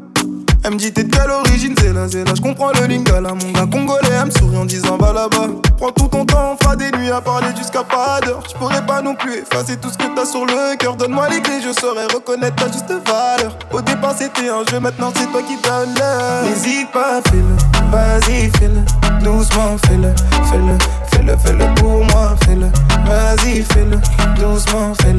Elle 0.62 0.72
me 0.72 0.76
dit 0.76 0.92
t'es 0.92 1.04
de 1.04 1.14
quelle 1.14 1.30
origine, 1.30 1.74
c'est 1.78 1.92
là. 1.92 2.06
Je 2.34 2.40
comprends 2.40 2.70
le 2.72 2.86
lingala, 2.86 3.30
mon 3.30 3.52
gars 3.52 3.66
congolais. 3.70 4.08
Elle 4.20 4.26
me 4.26 4.30
sourit 4.30 4.56
en 4.58 4.64
disant 4.66 4.96
va 4.98 5.12
là-bas. 5.12 5.48
Prends 5.78 5.90
tout 5.90 6.08
ton 6.08 6.24
temps, 6.26 6.52
on 6.52 6.56
fera 6.62 6.76
des 6.76 6.90
nuits 6.92 7.10
à 7.10 7.20
parler 7.20 7.48
jusqu'à 7.56 7.82
pas 7.82 8.20
d'heure. 8.20 8.42
Je 8.48 8.56
pourrais 8.56 8.84
pas 8.84 9.00
non 9.00 9.14
plus 9.14 9.38
effacer 9.38 9.76
tout 9.78 9.90
ce 9.90 9.96
que 9.96 10.14
t'as 10.14 10.26
sur 10.26 10.44
le 10.44 10.76
cœur. 10.76 10.96
Donne-moi 10.96 11.28
les 11.30 11.40
clés, 11.40 11.60
je 11.62 11.72
saurais 11.72 12.06
reconnaître 12.06 12.56
ta 12.56 12.66
juste 12.66 12.92
valeur. 13.06 13.56
Au 13.72 13.80
départ 13.80 14.14
c'était 14.16 14.48
un 14.50 14.64
jeu, 14.70 14.80
maintenant 14.80 15.12
c'est 15.16 15.30
toi 15.32 15.40
qui 15.42 15.56
donne 15.62 15.94
l'heure. 15.98 16.44
N'hésite 16.44 16.90
pas, 16.92 17.20
fais-le, 17.30 17.90
vas-y, 17.90 18.50
fais-le. 18.58 18.80
Doucement, 19.24 19.76
fais-le, 19.86 20.14
fais-le, 20.50 20.78
fais-le, 21.10 21.36
fais-le 21.38 21.74
pour 21.74 22.04
moi, 22.04 22.34
fais-le. 22.44 22.66
Vas-y, 23.06 23.62
fais-le, 23.62 23.98
doucement, 24.40 24.94
fais-le, 25.00 25.09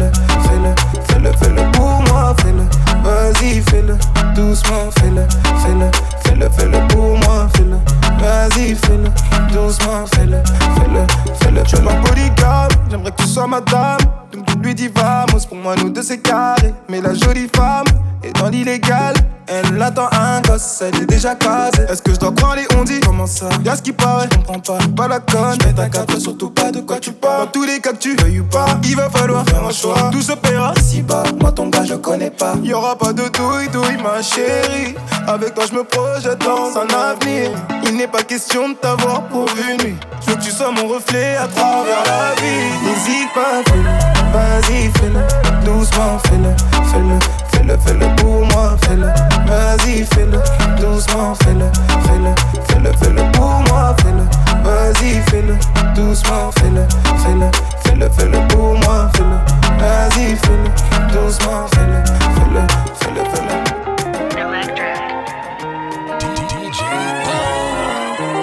la 25.11 25.19
conne, 25.19 25.57
ta 25.57 26.19
surtout 26.19 26.51
pas 26.51 26.71
de 26.71 26.79
quoi 26.79 26.97
tu 26.97 27.11
parles. 27.11 27.45
Dans 27.45 27.51
tous 27.51 27.63
les 27.63 27.81
cas 27.81 27.91
que 27.91 27.97
tu 27.97 28.15
veuilles 28.15 28.39
ou 28.39 28.45
pas, 28.45 28.65
il 28.85 28.95
va 28.95 29.09
falloir 29.09 29.43
faire 29.45 29.65
un 29.65 29.71
choix. 29.71 30.09
Tout 30.09 30.21
se 30.21 30.31
paiera 30.31 30.73
si 30.81 31.01
bas. 31.01 31.23
Moi 31.41 31.51
ton 31.51 31.67
gars 31.67 31.83
je 31.83 31.95
connais 31.95 32.31
pas. 32.31 32.53
Y 32.63 32.73
aura 32.73 32.95
pas 32.97 33.11
de 33.11 33.23
douille 33.23 33.67
douille 33.73 34.01
ma 34.01 34.21
chérie. 34.21 34.95
Avec 35.27 35.53
toi 35.53 35.65
je 35.69 35.75
me 35.75 35.83
projette 35.83 36.39
dans 36.39 36.77
un 36.79 36.87
avenir. 36.87 37.51
Il 37.83 37.97
n'est 37.97 38.07
pas 38.07 38.23
question 38.23 38.69
de 38.69 38.75
t'avoir 38.75 39.23
pour 39.23 39.47
une 39.69 39.83
nuit. 39.83 39.97
Je 40.21 40.29
veux 40.29 40.37
que 40.37 40.43
tu 40.43 40.51
sois 40.51 40.71
mon 40.71 40.87
reflet 40.87 41.35
à 41.35 41.47
travers 41.47 42.03
la 42.05 42.41
vie. 42.41 42.71
N'hésite 42.85 43.33
pas, 43.33 43.61
fais-le, 43.67 43.91
vas-y 44.31 44.91
fais-le, 44.97 45.65
doucement 45.65 46.19
fais-le, 46.27 46.55
fais-le, 46.89 47.19
fais-le, 47.51 47.77
fais-le 47.85 48.15
pour 48.15 48.45
moi, 48.45 48.77
fais-le. 48.83 49.07
Vas-y 49.47 50.05
fais-le, 50.05 50.39
doucement 50.79 51.35
fais-le, 51.43 51.65
Vas-y 55.01 55.21
fais-le, 55.31 55.55
doucement 55.95 56.51
fais-le, 56.59 56.85
fais-le, 57.23 57.49
fais-le, 57.83 58.07
fais-le 58.11 58.47
pour 58.49 58.75
moi, 58.75 59.09
fais-le. 59.15 59.37
Vas-y 59.79 60.35
fais-le, 60.35 60.69
doucement 61.11 61.65
fais-le, 61.73 61.99
fais-le, 62.35 62.61
fais-le, 62.99 63.23
fais-le. 63.31 63.55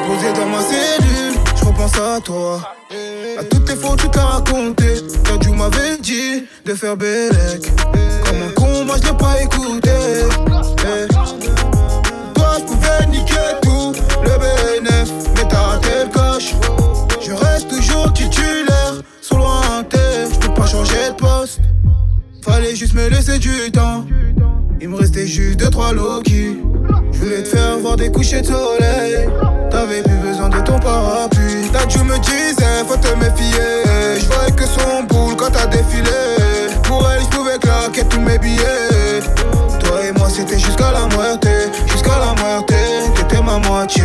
Posé 0.04 0.32
dans 0.32 0.46
ma 0.46 0.60
cellule, 0.62 1.36
je 1.54 1.64
repense 1.64 1.94
à 1.94 2.20
toi. 2.20 2.60
À 3.38 3.44
toutes 3.44 3.68
les 3.68 3.76
fois 3.76 3.94
tu 3.96 4.08
t'as 4.08 4.24
raconté. 4.24 5.04
Quand 5.28 5.38
tu 5.38 5.50
m'avais 5.50 5.96
dit 5.98 6.44
de 6.64 6.74
faire 6.74 6.96
bellec. 6.96 7.70
Comme 8.24 8.42
un 8.42 8.50
con, 8.56 8.84
moi 8.84 8.96
je 9.00 9.06
l'ai 9.06 9.16
pas 9.16 9.40
écouté. 9.40 9.90
Eh. 10.80 11.06
Toi, 12.34 12.50
je 12.58 12.64
pouvais 12.64 13.06
niquer 13.10 13.34
tout 13.62 13.92
le 14.24 14.30
BNF. 14.30 15.08
Mais 15.36 15.46
t'as 15.48 15.60
raté 15.60 15.88
le 16.04 16.10
Je 16.38 17.32
reste 17.32 17.68
toujours 17.68 18.12
titulaire. 18.12 18.94
Sur 19.20 19.38
lointain, 19.38 19.98
je 20.32 20.38
peux 20.38 20.54
pas 20.54 20.66
changer 20.66 21.10
de 21.10 21.14
poste. 21.14 21.58
Fallait 22.44 22.76
juste 22.76 22.94
me 22.94 23.08
laisser 23.08 23.40
du 23.40 23.72
temps. 23.72 24.04
Il 24.80 24.88
me 24.88 24.96
restait 24.96 25.26
juste 25.26 25.58
deux 25.58 25.68
trois 25.68 25.92
Loki. 25.92 26.58
Je 27.10 27.18
voulais 27.18 27.42
te 27.42 27.48
faire 27.48 27.78
voir 27.78 27.96
des 27.96 28.12
couchers 28.12 28.42
de 28.42 28.46
soleil. 28.46 29.28
T'avais 29.68 30.00
plus 30.02 30.16
besoin 30.18 30.48
de 30.48 30.60
ton 30.60 30.78
parapluie. 30.78 31.70
Là 31.72 31.80
tu 31.88 31.98
me 32.04 32.16
disais 32.20 32.84
faut 32.86 32.96
te 32.96 33.12
méfier. 33.16 34.20
Je 34.20 34.26
voyais 34.26 34.52
que 34.52 34.64
son 34.64 35.02
boule 35.08 35.34
quand 35.34 35.50
t'as 35.50 35.66
défilé. 35.66 36.38
Pour 36.84 37.04
elle 37.10 37.22
je 37.22 37.36
pouvais 37.36 37.58
claquer 37.58 38.04
tous 38.08 38.20
mes 38.20 38.38
billets. 38.38 39.22
Toi 39.80 40.04
et 40.06 40.12
moi 40.12 40.28
c'était 40.30 40.58
jusqu'à 40.58 40.92
la 40.92 41.06
moitié. 41.16 41.50
Jusqu'à 41.88 42.16
la 42.16 42.40
moitié, 42.40 42.76
t'étais 43.16 43.42
ma 43.42 43.58
moitié. 43.58 44.04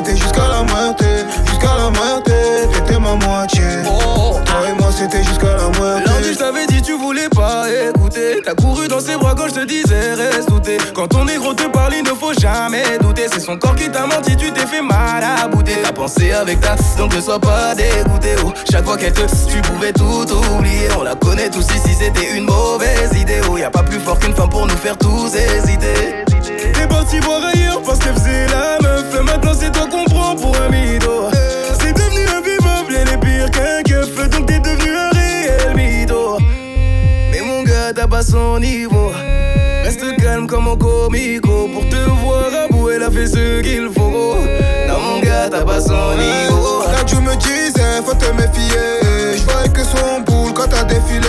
Toi 0.00 0.08
et 0.08 0.12
moi 0.12 0.12
c'était 0.12 0.16
jusqu'à 0.16 0.48
la 0.48 0.62
moitié. 0.62 1.08
Jusqu'à 1.46 1.74
la 1.76 1.90
moitié, 1.90 2.34
t'étais 2.72 2.98
ma 2.98 3.14
moitié. 3.14 3.62
Toi 3.84 4.68
et 4.68 4.80
moi 4.80 4.90
c'était 4.96 5.22
jusqu'à 5.22 5.56
la 5.56 5.78
moitié. 5.78 6.06
Lundi, 6.06 6.32
je 6.32 6.38
t'avais 6.38 6.66
dit, 6.66 6.82
tu 6.82 6.96
voulais 6.98 7.28
pas 7.28 7.66
écouter. 7.68 8.40
T'as 8.44 8.54
couru 8.54 8.88
dans 8.88 9.00
ses 9.00 9.16
bras 9.16 9.34
quand 9.36 9.48
je 9.48 9.60
te 9.60 9.64
disais, 9.66 10.14
reste 10.14 10.48
douté. 10.48 10.78
Quand 10.94 11.08
ton 11.08 11.24
négro 11.24 11.52
te 11.54 11.68
parle, 11.68 11.94
il 11.94 12.02
ne 12.02 12.14
faut 12.14 12.32
jamais 12.32 12.98
douter. 13.00 13.26
C'est 13.32 13.40
son 13.40 13.58
corps 13.58 13.74
qui 13.74 13.90
t'a 13.90 14.06
menti, 14.06 14.36
tu 14.36 14.50
t'es 14.52 14.66
fait 14.66 14.80
mal 14.82 15.22
à 15.22 15.46
bouter. 15.48 15.76
T'as 15.82 15.92
pensé 15.92 16.32
avec 16.32 16.60
ta, 16.60 16.76
donc 16.96 17.14
ne 17.14 17.20
sois 17.20 17.38
pas 17.38 17.74
dégoûté. 17.74 18.36
Oh, 18.44 18.52
chaque 18.70 18.84
fois 18.84 18.96
qu'elle 18.96 19.12
te, 19.12 19.22
tu 19.22 19.60
pouvais 19.62 19.92
tout 19.92 20.26
oublier. 20.54 20.88
On 20.98 21.02
la 21.02 21.14
connaît 21.14 21.50
tous 21.50 21.66
ici, 21.74 21.94
c'était 21.98 22.36
une 22.36 22.44
mauvaise 22.44 23.12
idée. 23.16 23.40
Oh, 23.50 23.58
y 23.58 23.64
a 23.64 23.70
pas 23.70 23.82
plus 23.82 24.00
fort 24.00 24.18
qu'une 24.18 24.34
femme 24.34 24.48
pour 24.48 24.66
nous 24.66 24.76
faire 24.76 24.96
tous 24.96 25.34
hésiter. 25.34 26.24
T'es 26.72 26.86
parti 26.86 27.18
voir 27.20 27.40
ailleurs 27.44 27.82
parce 27.82 27.98
qu'elle 27.98 28.14
faisait 28.14 28.46
la 28.46 28.78
meuf. 28.82 29.04
Maintenant, 29.22 29.52
Reste 39.84 40.16
calme 40.16 40.46
comme 40.46 40.68
un 40.68 40.76
comico. 40.76 41.68
Pour 41.72 41.88
te 41.88 41.96
voir 41.96 42.50
à 42.64 42.72
bout, 42.72 42.90
elle 42.90 43.02
a 43.02 43.10
fait 43.10 43.26
ce 43.26 43.60
qu'il 43.60 43.88
faut. 43.94 44.36
Non, 44.88 45.00
mon 45.00 45.20
gars, 45.20 45.48
t'as 45.50 45.62
pas 45.62 45.80
son 45.80 46.16
niveau. 46.16 46.82
Là 46.90 47.04
tu 47.06 47.16
me 47.16 47.34
disais 47.36 48.02
faut 48.04 48.14
te 48.14 48.30
méfier 48.32 49.36
Je 49.36 49.42
voyais 49.44 49.68
que 49.68 49.84
son 49.84 50.20
boule 50.26 50.52
quand 50.52 50.68
t'as 50.68 50.84
défilé 50.84 51.28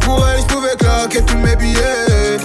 Pour 0.00 0.26
elle 0.28 0.40
je 0.40 0.46
pouvais 0.46 0.76
claquer 0.78 1.22
tous 1.22 1.36
mes 1.36 1.54
billets 1.56 2.36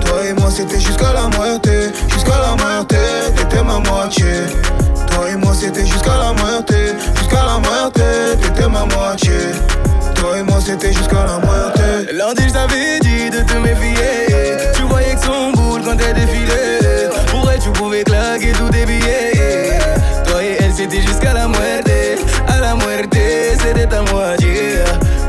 Toi 0.00 0.24
et 0.28 0.32
moi 0.32 0.50
c'était 0.50 0.80
jusqu'à 0.80 1.12
la 1.12 1.28
moitié 1.36 1.90
Jusqu'à 2.12 2.38
la 2.38 2.62
moitié 2.62 2.98
T'étais 3.36 3.62
ma 3.62 3.78
moitié 3.78 4.26
Toi 5.10 5.30
et 5.30 5.36
moi 5.36 5.52
c'était 5.54 5.86
jusqu'à 5.86 6.16
la 6.18 6.32
moitié 6.32 6.92
Jusqu'à 7.18 7.44
la 7.44 7.58
moitié 7.58 8.04
T'étais 8.40 8.68
ma 8.68 8.84
moitié 8.86 9.32
Toi 10.24 10.38
et 10.38 10.42
moi 10.42 10.58
c'était 10.58 10.90
jusqu'à 10.90 11.26
la 11.26 11.38
moitié 11.38 12.14
Lundi, 12.14 12.44
je 12.48 12.52
t'avais 12.54 12.98
dit 13.00 13.28
de 13.28 13.40
te 13.42 13.58
méfier. 13.58 14.56
Tu 14.74 14.82
voyais 14.84 15.14
que 15.16 15.20
son 15.20 15.52
boule 15.52 15.82
quand 15.84 15.98
elle 16.00 16.14
défilait. 16.14 17.10
Pour 17.30 17.50
elle, 17.50 17.58
tu 17.60 17.68
pouvais 17.68 18.02
claquer 18.04 18.52
tous 18.52 18.70
tes 18.70 18.86
billets. 18.86 19.78
Toi 20.26 20.42
et 20.42 20.56
elle, 20.60 20.72
c'était 20.72 21.02
jusqu'à 21.02 21.34
la 21.34 21.46
moitié. 21.46 22.16
À 22.48 22.58
la 22.58 22.74
moitié, 22.74 23.52
c'était 23.62 23.86
ta 23.86 24.00
moitié. 24.00 24.76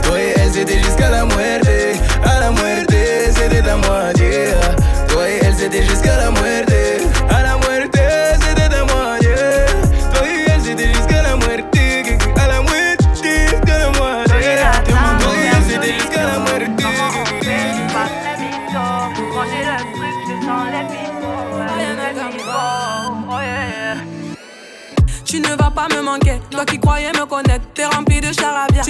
Toi 0.03 0.17
et 0.17 0.34
elle, 0.38 0.53
c'était 0.53 0.81
jusqu'à 0.81 1.10
la 1.10 1.25
moitié. 1.25 1.99
À 2.23 2.39
la 2.39 2.51
moitié, 2.51 3.34
c'était 3.36 3.62
ta 3.63 3.75
moitié. 3.75 4.51
Toi 5.10 5.29
et 5.29 5.39
elle, 5.45 5.55
c'était 5.55 5.84
jusqu'à 5.84 6.14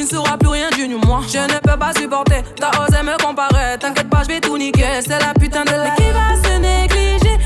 ne 0.06 0.10
sauras 0.10 0.38
plus 0.38 0.50
rien 0.50 0.70
du 0.70 0.88
moi. 0.88 1.22
Je 1.28 1.40
ne 1.40 1.60
peux 1.60 1.78
pas 1.78 1.92
supporter, 1.94 2.44
t'as 2.60 2.70
osé 2.84 3.02
me 3.02 3.18
comparer. 3.24 3.78
T'inquiète 3.80 4.10
pas, 4.10 4.22
je 4.24 4.28
vais 4.28 4.40
tout 4.40 4.58
niquer. 4.58 5.02
C'est 5.02 5.20
la 5.20 5.34
putain 5.34 5.64
de 5.64 5.72
la. 5.72 5.92
qui 5.92 6.04
va 6.12 6.36
se 6.44 6.58
négliger? 6.58 7.38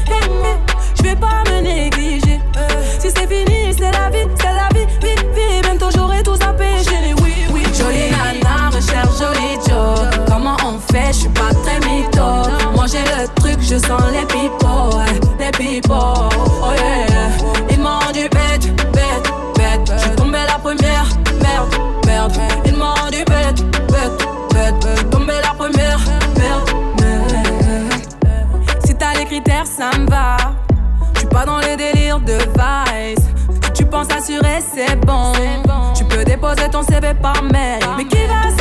Je 0.98 1.04
vais 1.04 1.16
pas 1.16 1.44
me 1.50 1.62
négliger. 1.62 2.40
Euh, 2.58 2.68
si 3.00 3.10
c'est 3.10 3.28
fini, 3.28 3.74
c'est 3.78 3.92
la 3.92 4.10
vie, 4.10 4.28
c'est 4.36 4.54
la 4.54 4.68
vie, 4.74 4.86
vie, 5.02 5.16
vie. 5.36 5.62
Bientôt 5.62 5.90
j'aurai 5.96 6.22
tout 6.22 6.36
zappé. 6.36 6.66
Chérie, 6.84 7.14
oui, 7.22 7.34
oui. 7.54 7.64
Jolie 7.74 8.12
nana, 8.12 8.70
recherche 8.70 9.18
jolie 9.18 9.58
Joe. 9.68 10.10
Comment 10.28 10.58
on 10.66 10.80
fait? 10.92 11.14
Je 11.14 11.20
suis 11.20 11.30
pas 11.30 11.54
très 11.64 11.80
mytho. 11.88 12.50
Moi 12.76 12.86
j'ai 12.88 13.04
le 13.04 13.28
truc, 13.36 13.60
je 13.62 13.78
sens 13.78 14.02
les 14.12 14.26
people, 14.26 15.00
les 15.40 15.52
people. 15.52 16.49
C'est 34.88 34.96
bon. 35.06 35.34
Tu 35.96 36.06
peux 36.06 36.24
déposer 36.24 36.70
ton 36.72 36.84
CV 36.84 37.14
par 37.22 37.42
mail. 37.44 37.82
Mais 37.98 38.06
qui 38.06 38.26
va 38.28 38.59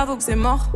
j'avoue 0.00 0.16
que 0.16 0.22
c'est 0.22 0.36
mort. 0.36 0.66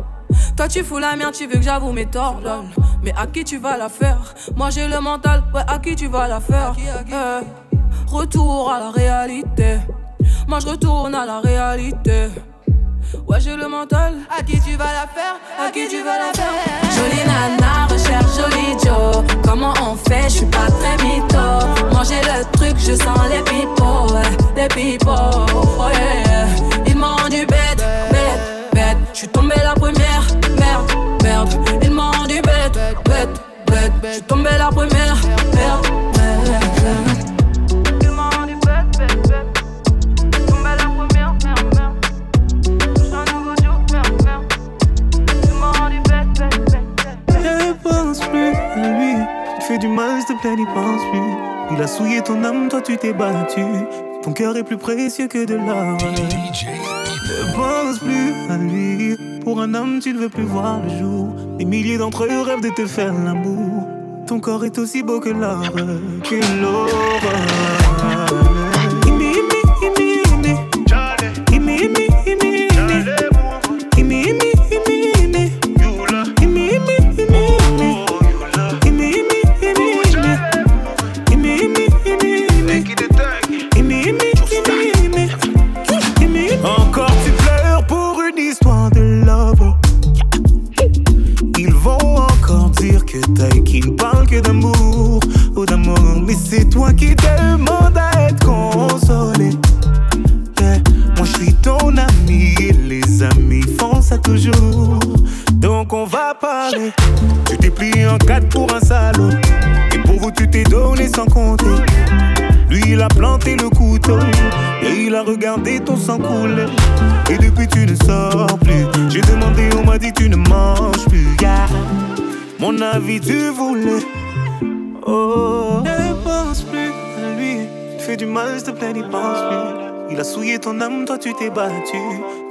Toi 0.55 0.67
tu 0.67 0.83
fous 0.83 0.99
la 0.99 1.15
merde, 1.15 1.33
tu 1.33 1.47
veux 1.47 1.55
que 1.55 1.63
j'avoue 1.63 1.91
mes 1.91 2.05
torts, 2.05 2.41
lol. 2.43 2.65
Mais 3.03 3.13
à 3.17 3.25
qui 3.25 3.43
tu 3.43 3.57
vas 3.57 3.75
la 3.75 3.89
faire? 3.89 4.35
Moi 4.55 4.69
j'ai 4.69 4.87
le 4.87 4.99
mental, 4.99 5.43
ouais, 5.53 5.63
à 5.67 5.79
qui 5.79 5.95
tu 5.95 6.07
vas 6.07 6.27
la 6.27 6.39
faire? 6.39 6.75
Eh, 6.77 7.45
Retour 8.11 8.71
à 8.71 8.79
la 8.79 8.91
réalité. 8.91 9.79
Moi 10.47 10.59
je 10.59 10.67
retourne 10.67 11.15
à 11.15 11.25
la 11.25 11.39
réalité. 11.39 12.27
Ouais, 13.27 13.39
j'ai 13.39 13.55
le 13.55 13.67
mental. 13.67 14.13
À 14.37 14.43
qui 14.43 14.59
tu 14.59 14.75
vas 14.75 14.93
la 14.99 15.07
faire? 15.15 15.35
À 15.59 15.71
qui 15.71 15.87
tu 15.87 16.03
vas 16.03 16.19
la 16.25 16.31
faire? 16.39 16.55
Jolie 16.95 17.25
nana, 17.25 17.87
recherche 17.89 18.33
joli 18.39 18.77
Joe. 18.83 19.23
Comment 19.43 19.73
on 19.81 19.95
fait? 19.95 20.25
Je 20.25 20.35
suis 20.37 20.45
pas 20.45 20.67
très 20.67 20.97
mytho. 21.03 21.45
J'ai 22.07 22.21
le 22.21 22.43
truc, 22.51 22.75
je 22.77 22.93
sens 22.93 23.27
les 23.31 23.41
pipos, 23.41 24.13
ouais, 24.13 24.31
les 24.55 24.67
pipos. 24.67 25.11
Oh 25.11 25.89
yeah. 25.91 26.45
Ils 26.85 26.95
m'ont 26.95 27.15
rendu 27.15 27.47
bête, 27.47 27.83
bête, 29.15 29.15
bête. 29.15 29.15
Je 29.15 29.19
suis 29.19 29.27
tombé 29.29 29.55
la 29.63 29.73
première, 29.73 30.25
merde, 30.59 30.91
merde. 31.23 31.49
Ils 31.81 31.91
m'ont 31.91 32.11
rendu 32.11 32.41
bête, 32.41 32.77
bête, 33.05 33.29
bête. 33.67 33.91
Je 34.03 34.11
suis 34.11 34.21
tombé 34.23 34.49
la 34.57 34.67
première, 34.67 35.15
merde, 35.55 35.55
merde. 35.55 35.87
Ne 47.41 47.73
pense 47.83 48.19
plus 48.19 48.53
à 48.53 48.87
lui. 48.97 49.13
Il 49.13 49.59
te 49.59 49.63
fait 49.63 49.77
du 49.77 49.87
mal, 49.87 50.21
s'il 50.21 50.35
te 50.35 50.41
plaît, 50.41 50.55
n'y 50.55 50.65
pense 50.65 51.01
plus. 51.11 51.31
Il 51.71 51.81
a 51.81 51.87
souillé 51.87 52.21
ton 52.21 52.43
âme, 52.43 52.67
toi 52.69 52.81
tu 52.81 52.97
t'es 52.97 53.13
battu. 53.13 53.63
Ton 54.23 54.33
cœur 54.33 54.57
est 54.57 54.63
plus 54.63 54.77
précieux 54.77 55.27
que 55.27 55.45
de 55.45 55.55
l'or. 55.55 55.97
Ne 57.27 57.55
pense 57.55 57.99
plus. 57.99 58.24
Pour 59.55 59.63
un 59.63 59.73
homme, 59.73 59.99
tu 60.01 60.11
ne 60.11 60.19
veux 60.19 60.27
plus 60.27 60.43
voir 60.43 60.81
le 60.83 60.89
jour. 60.99 61.29
Des 61.57 61.63
milliers 61.63 61.97
d'entre 61.97 62.25
eux 62.25 62.41
rêvent 62.41 62.59
de 62.59 62.71
te 62.75 62.85
faire 62.85 63.13
l'amour. 63.13 63.87
Ton 64.27 64.41
corps 64.41 64.65
est 64.65 64.77
aussi 64.77 65.01
beau 65.01 65.21
que 65.21 65.29
l'or, 65.29 65.71
que 65.71 66.61
l'aurore. 66.61 67.55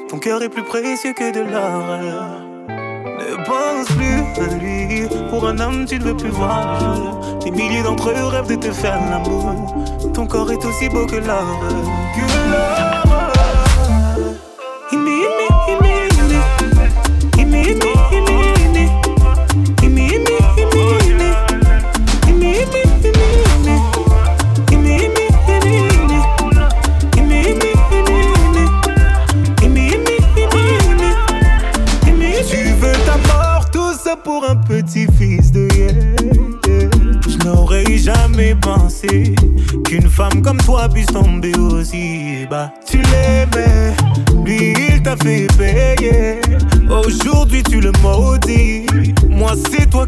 Ton 0.08 0.18
cœur 0.18 0.42
est 0.42 0.48
plus 0.50 0.62
précieux 0.62 1.14
que 1.14 1.32
de 1.32 1.40
l'or. 1.40 1.84
Ne 2.68 3.44
pense 3.46 3.86
plus 3.96 4.42
à 4.42 4.54
lui. 4.58 5.08
Pour 5.30 5.46
un 5.48 5.58
homme, 5.58 5.86
tu 5.86 5.98
ne 5.98 6.04
veux 6.04 6.16
plus 6.16 6.28
voir. 6.28 6.78
Des 7.42 7.50
milliers 7.50 7.82
d'entre 7.82 8.10
eux 8.10 8.26
rêvent 8.26 8.48
de 8.48 8.56
te 8.56 8.70
faire 8.70 9.00
l'amour. 9.10 9.54
Ton 10.12 10.26
corps 10.26 10.52
est 10.52 10.64
aussi 10.64 10.88
beau. 10.90 11.06
Que 11.06 11.16
l'or. 11.16 12.73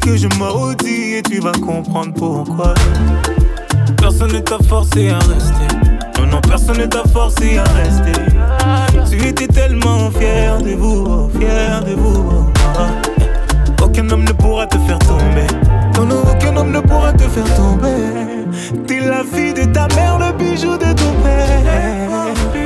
Que 0.06 0.16
je 0.16 0.28
maudis 0.38 1.16
et 1.16 1.22
tu 1.22 1.40
vas 1.40 1.52
comprendre 1.52 2.14
pourquoi. 2.14 2.74
Personne 3.98 4.32
ne 4.32 4.38
t'a 4.38 4.58
forcé 4.68 5.08
à 5.08 5.18
rester. 5.18 5.68
Non, 6.18 6.26
non, 6.26 6.40
personne 6.40 6.78
ne 6.78 6.86
t'a 6.86 7.02
forcé 7.12 7.58
à 7.58 7.64
rester. 7.64 8.12
Tu 9.10 9.26
étais 9.26 9.48
tellement 9.48 10.10
fier 10.12 10.62
de 10.62 10.74
vous, 10.74 11.28
fier 11.38 11.82
de 11.84 11.94
vous. 11.94 12.46
Ah. 12.78 13.82
Aucun 13.82 14.08
homme 14.10 14.24
ne 14.24 14.32
pourra 14.32 14.66
te 14.68 14.78
faire 14.78 14.98
tomber. 15.00 15.48
Non, 15.96 16.04
non, 16.04 16.22
aucun 16.30 16.56
homme 16.56 16.70
ne 16.70 16.80
pourra 16.80 17.12
te 17.12 17.24
faire 17.24 17.54
tomber. 17.56 18.46
T'es 18.86 19.00
la 19.00 19.24
fille 19.24 19.54
de 19.54 19.64
ta 19.64 19.88
mère, 19.96 20.18
le 20.20 20.32
bijou 20.38 20.76
de 20.76 20.92
ton 20.92 21.12
père. 21.24 22.65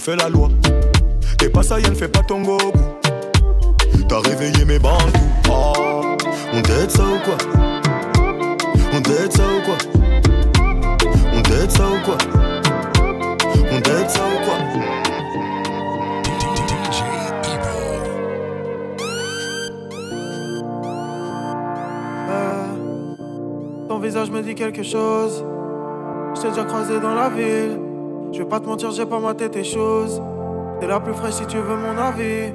fait 0.00 0.16
la 0.16 0.30
loi. 0.30 0.48
T'es 1.38 1.50
pas 1.50 1.62
ça, 1.62 1.78
ne 1.78 1.94
fais 1.94 2.08
pas 2.08 2.22
ton 2.22 2.40
gogo. 2.40 2.72
T'as 4.08 4.20
réveillé 4.20 4.64
mes 4.64 4.78
bandes. 4.78 5.12
Ah, 5.46 5.72
on 6.54 6.62
t'aide 6.62 6.90
ça 6.90 7.02
ou 7.02 7.18
quoi? 7.22 7.36
On 8.92 9.00
t'aide 9.02 9.30
ça 9.30 9.42
ou 9.42 9.60
quoi? 9.66 9.76
On 11.34 11.42
t'aide 11.42 11.70
ça 11.70 11.82
ou 11.84 12.04
quoi? 12.04 12.16
On 13.70 13.80
t'aide 13.80 14.08
ça 14.08 14.20
ou 14.20 14.44
quoi? 14.44 14.56
Ton 23.88 23.98
visage 23.98 24.30
me 24.30 24.40
dit 24.40 24.54
quelque 24.54 24.82
chose. 24.82 25.44
Je 26.34 26.40
t'ai 26.40 26.48
déjà 26.48 26.64
croisé 26.64 26.98
dans 27.00 27.14
la 27.14 27.28
ville. 27.28 27.89
Je 28.40 28.44
vais 28.44 28.48
pas 28.48 28.58
te 28.58 28.64
mentir, 28.64 28.90
j'ai 28.90 29.04
pas 29.04 29.18
maté 29.18 29.50
tes 29.50 29.62
choses. 29.62 30.22
T'es 30.80 30.86
la 30.86 30.98
plus 30.98 31.12
fraîche 31.12 31.34
si 31.34 31.46
tu 31.46 31.58
veux 31.58 31.76
mon 31.76 31.94
avis. 31.98 32.54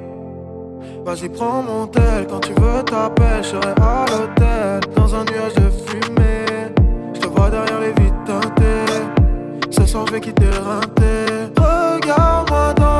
Vas-y, 1.04 1.28
prends 1.28 1.62
mon 1.62 1.86
tel. 1.86 2.26
Quand 2.28 2.40
tu 2.40 2.52
veux, 2.54 2.82
t'appelles. 2.82 3.44
Je 3.44 3.50
serai 3.50 3.72
à 3.80 4.04
l'hôtel. 4.10 4.80
Dans 4.96 5.14
un 5.14 5.24
nuage 5.26 5.54
de 5.54 5.70
fumée. 5.86 6.74
Je 7.14 7.20
te 7.20 7.28
vois 7.28 7.50
derrière 7.50 7.78
les 7.78 7.92
vitres 8.02 8.24
teintées. 8.26 9.70
Ce 9.70 9.86
soir, 9.86 10.06
je 10.08 10.14
vais 10.14 10.20
quitter 10.20 10.46
le. 10.46 10.56
Regarde-moi 11.56 12.74
dans 12.74 12.95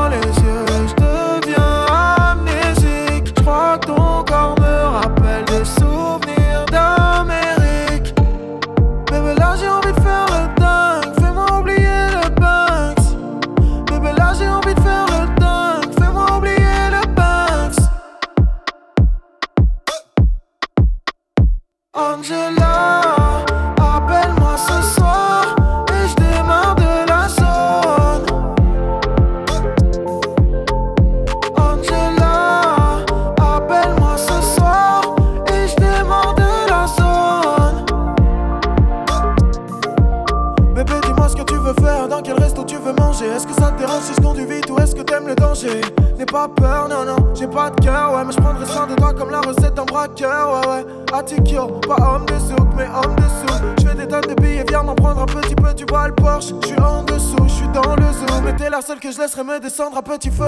tu 42.66 42.76
veux 42.76 42.92
manger. 42.92 43.26
Est-ce 43.26 43.46
que 43.46 43.54
ça 43.54 43.70
te 43.70 43.78
dérange 43.78 44.02
si 44.02 44.14
je 44.14 44.20
conduis 44.20 44.44
vite 44.44 44.68
ou 44.70 44.78
est-ce 44.78 44.94
que 44.94 45.02
t'aimes 45.02 45.26
le 45.26 45.34
danger? 45.34 45.80
N'aie 46.18 46.26
pas 46.26 46.48
peur, 46.48 46.88
non, 46.88 47.04
non, 47.04 47.16
j'ai 47.34 47.46
pas 47.46 47.70
de 47.70 47.80
cœur, 47.80 48.12
ouais, 48.14 48.24
mais 48.24 48.32
je 48.32 48.40
prendrai 48.40 48.66
soin 48.66 48.86
de 48.86 48.94
toi 48.94 49.12
comme 49.12 49.30
la 49.30 49.40
recette 49.40 49.74
d'un 49.74 49.84
braqueur, 49.84 50.60
ouais, 50.60 50.68
ouais. 50.68 50.86
Atikyo, 51.12 51.66
pas 51.86 51.96
homme 51.96 52.26
de 52.26 52.38
souk, 52.38 52.68
mais 52.76 52.86
homme 52.86 53.14
de 53.16 53.22
sous. 53.22 53.54
Je 53.78 53.86
fais 53.86 53.94
des 53.94 54.08
tonnes 54.08 54.34
de 54.34 54.34
billets, 54.40 54.64
viens 54.68 54.82
m'en 54.82 54.94
prendre 54.94 55.22
un 55.22 55.26
petit 55.26 55.54
peu, 55.54 55.72
tu 55.74 55.84
vois 55.88 56.08
le 56.08 56.14
Porsche. 56.14 56.52
Je 56.62 56.68
suis 56.68 56.80
en 56.80 57.02
dessous, 57.04 57.44
je 57.44 57.52
suis 57.52 57.68
dans 57.68 57.94
le 57.94 58.12
zoo, 58.12 58.40
mais 58.44 58.56
t'es 58.56 58.70
la 58.70 58.82
seule 58.82 58.98
que 58.98 59.10
je 59.10 59.18
laisserai 59.18 59.44
me 59.44 59.60
descendre 59.60 59.98
à 59.98 60.02
petit 60.02 60.30
feu. 60.30 60.44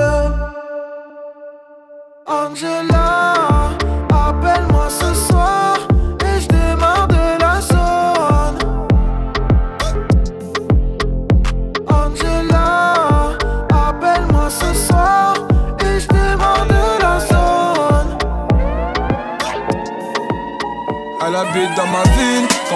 Angela, 2.27 3.33
appelle-moi 4.11 4.89
ce 4.89 5.15
soir 5.15 5.48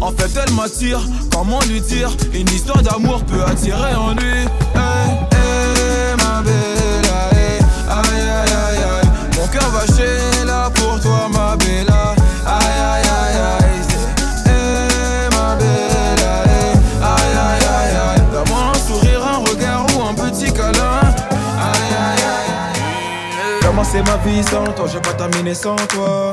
En 0.00 0.12
fait, 0.12 0.30
elle 0.42 0.54
m'attire, 0.54 1.00
comment 1.32 1.60
lui 1.68 1.80
dire? 1.80 2.10
Une 2.32 2.48
histoire 2.48 2.82
d'amour 2.82 3.24
peut 3.24 3.42
attirer 3.44 3.94
en 3.94 4.12
lui. 4.12 4.46
Hey, 4.74 5.10
hey, 5.32 6.16
ma 6.18 6.42
belle, 6.42 7.10
hey, 7.32 7.58
aïe, 7.88 8.20
aïe, 8.20 8.52
aïe, 8.52 8.84
aïe. 8.84 9.08
Mon 9.36 9.46
cœur 9.48 9.68
va 9.70 9.86
chez 9.86 10.44
là 10.46 10.70
pour 10.74 11.00
toi, 11.00 11.28
ma 11.32 11.56
belle. 11.56 11.88
Aïe, 12.46 12.64
aïe, 12.66 13.02
aïe, 13.02 13.40
aïe. 13.62 13.68
c'est 23.90 24.02
ma 24.02 24.16
vie 24.18 24.42
sans 24.42 24.64
toi? 24.72 24.86
J'ai 24.92 25.00
pas 25.00 25.14
terminé 25.14 25.54
sans 25.54 25.76
toi. 25.76 26.32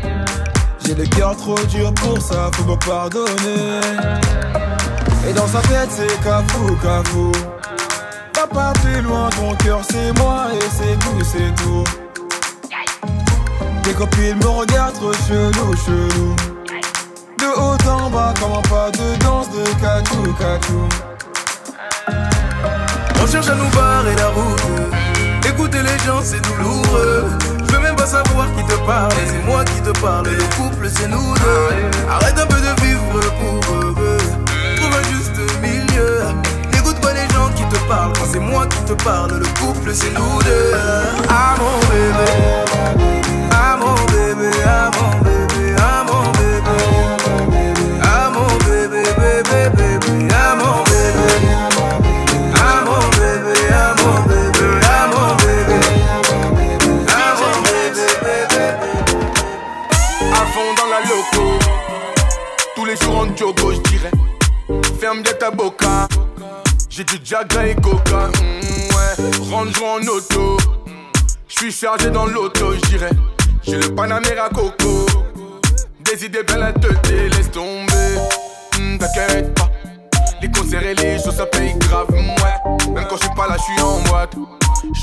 J'ai 0.91 0.97
le 0.97 1.05
cœur 1.05 1.37
trop 1.37 1.57
dur 1.69 1.93
pour 1.93 2.21
ça, 2.21 2.51
faut 2.53 2.65
me 2.65 2.75
pardonner. 2.75 3.79
Et 5.25 5.31
dans 5.31 5.47
sa 5.47 5.61
tête, 5.61 5.87
c'est 5.89 6.21
cafou, 6.21 6.75
cafou. 6.83 7.31
Pas 8.33 8.73
plus 8.83 9.01
loin, 9.01 9.29
ton 9.29 9.55
cœur 9.55 9.79
c'est 9.89 10.11
moi 10.19 10.47
et 10.53 10.59
c'est 10.69 10.99
tout, 10.99 11.23
c'est 11.23 11.55
tout. 11.63 11.85
Tes 13.83 13.93
copines 13.93 14.35
me 14.35 14.47
regardent 14.49 14.95
trop 14.95 15.13
chelou, 15.13 15.73
chelou. 15.85 16.35
De 17.37 17.45
haut 17.57 17.89
en 17.89 18.09
bas, 18.09 18.33
comme 18.37 18.51
un 18.51 18.61
pas 18.63 18.91
de 18.91 19.15
danse 19.23 19.47
de 19.51 19.63
cachou, 19.79 20.33
cachou. 20.33 20.89
On 23.23 23.27
cherche 23.27 23.47
à 23.47 23.55
nous 23.55 23.69
barrer 23.69 24.15
la 24.17 24.27
route. 24.27 25.47
Écouter 25.47 25.83
les 25.83 26.05
gens, 26.05 26.19
c'est 26.21 26.41
douloureux. 26.41 27.29
Pas 28.01 28.07
savoir 28.07 28.47
qui 28.55 28.63
te 28.63 28.73
parle. 28.87 29.11
C'est 29.27 29.45
moi 29.45 29.63
qui 29.63 29.79
te 29.79 29.91
parle. 29.99 30.25
Le 30.25 30.43
couple, 30.55 30.89
c'est 30.89 31.07
nous 31.07 31.35
deux. 31.35 32.09
Arrête 32.09 32.35
un 32.39 32.47
peu 32.47 32.55
de 32.55 32.81
vivre 32.81 33.19
pour 33.39 33.75
eux. 33.75 33.93
Trouve 34.75 34.95
un 34.95 35.03
juste 35.13 35.37
milieu. 35.61 36.23
N'écoute 36.73 36.99
pas 36.99 37.13
les 37.13 37.29
gens 37.31 37.49
qui 37.55 37.63
te 37.65 37.77
parle, 37.87 38.11
quand 38.13 38.25
c'est 38.31 38.39
moi 38.39 38.65
qui 38.65 38.79
te 38.85 38.93
parle, 39.03 39.33
le 39.33 39.45
couple 39.59 39.93
c'est 39.93 40.09
nous 40.15 40.41
deux. 40.41 40.73
Ah 41.29 41.53
mon 41.59 41.77
bébé, 41.91 42.31
ah 43.51 43.77
mon 43.79 43.93
bébé, 44.11 44.49
ah 44.65 44.89
mon 44.97 45.19
bébé, 45.23 45.50
je 63.41 63.89
dirais. 63.89 64.11
Ferme 64.99 65.21
bien 65.23 65.33
ta 65.33 65.49
boca. 65.51 66.07
J'ai 66.89 67.03
du 67.03 67.19
Jaga 67.23 67.65
et 67.67 67.75
Coca. 67.75 68.27
mm, 68.27 68.95
ouais, 68.95 69.49
range 69.51 69.81
en 69.81 70.07
auto. 70.07 70.57
Je 71.47 71.55
suis 71.55 71.71
chargé 71.71 72.09
dans 72.09 72.25
l'auto, 72.25 72.73
dirais. 72.89 73.09
J'ai 73.63 73.77
le 73.77 73.95
Panamera 73.95 74.49
Coco. 74.49 75.05
Des 76.01 76.25
idées 76.25 76.43
plein 76.43 76.57
la 76.57 76.73
tête, 76.73 77.09
laisse 77.09 77.49
tomber. 77.51 78.17
Hmm, 78.77 78.97
T'inquiète 78.97 79.53
pas. 79.55 79.69
Les 80.41 80.51
concerts 80.51 80.83
et 80.83 80.95
les 80.95 81.17
choses, 81.17 81.35
ça 81.35 81.45
paye 81.45 81.73
grave. 81.79 82.11
Même 82.11 83.05
quand 83.09 83.15
je 83.17 83.23
suis 83.23 83.35
pas 83.35 83.47
là, 83.47 83.55
je 83.57 83.63
suis 83.63 83.81
en 83.81 83.99
boîte. 84.01 84.33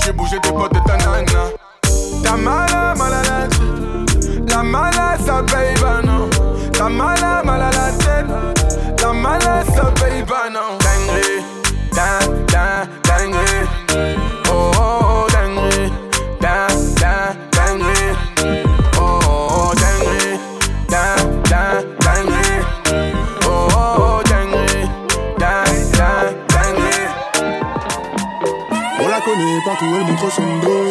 J'ai 0.03 0.11
bougé 0.11 0.39
des 0.39 0.49
potes 0.49 0.73
de 0.73 0.79
ta 0.85 0.97
nana. 0.97 1.23
Ta 2.23 2.35
mala, 2.37 2.93
mala 2.97 3.21
la 4.49 4.63
mala, 4.63 5.17
ça 5.25 5.43
paye 5.43 5.73
pas, 6.79 6.89
non. 6.89 6.89
Ta 6.89 6.89
mala, 6.89 7.43
mala 7.43 7.69
la 7.71 7.91
tête. 7.97 8.27
La 9.01 9.13
mala, 9.13 9.63
ça 9.75 9.85
paye 9.99 10.23
pas, 10.23 10.49
non. 10.49 10.77
Dinguerie, 10.79 11.43
din, 11.91 12.19
din, 12.47 12.87
dinguerie. 13.03 13.63
Oh, 14.49 14.71
oh, 14.77 14.99
oh, 15.01 15.27
dinguerie. 15.29 15.89
Din, 16.39 16.67
din, 16.95 17.21
dinguerie. 17.51 18.11
Oh, 18.97 19.19
oh, 19.27 19.47
oh, 19.51 19.71
dinguerie. 19.81 20.39
Din, 20.87 21.15
din, 21.49 21.69
dinguerie. 21.99 22.59
Oh, 23.45 23.67
oh, 23.71 23.99
oh, 23.99 24.19
dinguerie. 24.23 24.85
Din, 25.37 25.69
din, 25.95 26.23
dinguerie. 26.47 27.07
On 29.01 29.07
la 29.07 29.19
connaît 29.21 29.61
partout, 29.65 29.95
elle 29.95 30.05
montre 30.05 30.29
son 30.31 30.49
dos. 30.63 30.89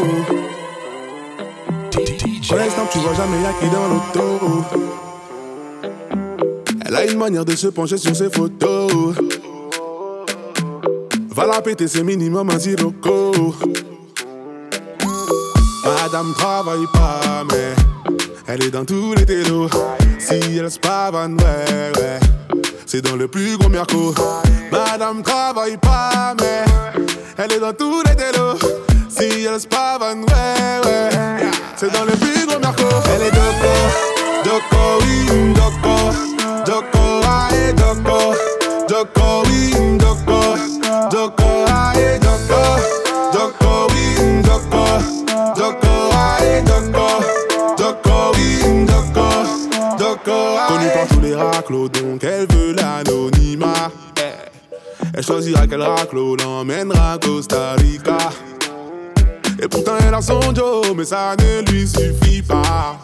Pour 2.48 2.57
l'instant, 2.57 2.87
tu 2.90 2.98
vois 2.98 3.14
jamais 3.14 3.42
y'a 3.42 3.53
qui 3.61 3.68
dans 3.68 3.88
l'auto. 3.88 4.64
A 6.99 7.05
une 7.05 7.17
manière 7.17 7.45
de 7.45 7.55
se 7.55 7.69
pencher 7.69 7.97
sur 7.97 8.17
ses 8.17 8.29
photos. 8.29 9.15
Va 11.31 11.47
la 11.47 11.63
péter, 11.63 11.87
c'est 11.87 12.03
minimum 12.03 12.51
un 12.51 12.59
zirocco. 12.59 13.55
Madame 15.85 16.35
travaille 16.35 16.89
pas, 16.93 17.45
mais 17.53 17.77
elle 18.49 18.65
est 18.65 18.71
dans 18.71 18.85
tous 18.85 19.15
les 19.15 19.25
télos. 19.25 19.69
Si 20.19 20.35
elle 20.59 20.69
se 20.69 20.81
pavane, 20.81 21.35
ouais, 21.35 21.93
ouais. 22.01 22.19
C'est 22.85 23.03
dans 23.03 23.15
le 23.15 23.29
plus 23.29 23.57
gros 23.57 23.69
merco. 23.69 24.13
Madame 24.73 25.23
travaille 25.23 25.77
pas, 25.77 26.35
mais 26.41 26.65
elle 27.37 27.53
est 27.53 27.61
dans 27.61 27.75
tous 27.75 28.03
les 28.09 28.17
télos. 28.17 28.59
Si 29.09 29.45
elle 29.45 29.61
se 29.61 29.69
pavane, 29.69 30.23
ouais, 30.25 30.85
ouais. 30.85 31.11
C'est 31.77 31.93
dans 31.93 32.05
le 32.05 32.17
plus 32.17 32.45
gros 32.45 32.59
merco. 32.59 32.83
Elle 33.15 33.23
est 33.23 33.31
doko, 33.31 33.73
doko, 34.43 35.05
oui, 35.05 35.29
Connue 50.68 50.91
par 50.93 51.07
tous 51.09 51.20
les 51.20 51.35
raclos, 51.35 51.89
donc 51.89 52.22
elle 52.22 52.47
veut 52.49 52.72
l'anonymat. 52.72 53.91
Elle 55.14 55.24
choisira 55.24 55.66
quel 55.66 55.83
raclo 55.83 56.37
l'emmènera 56.37 57.18
Costa 57.18 57.74
Rica. 57.79 58.18
Et 59.61 59.66
pourtant 59.66 59.93
elle 60.07 60.14
a 60.14 60.20
son 60.20 60.41
Joe, 60.55 60.95
mais 60.95 61.05
ça 61.05 61.35
ne 61.39 61.70
lui 61.70 61.89
suffit 61.89 62.43
pas. 62.43 62.99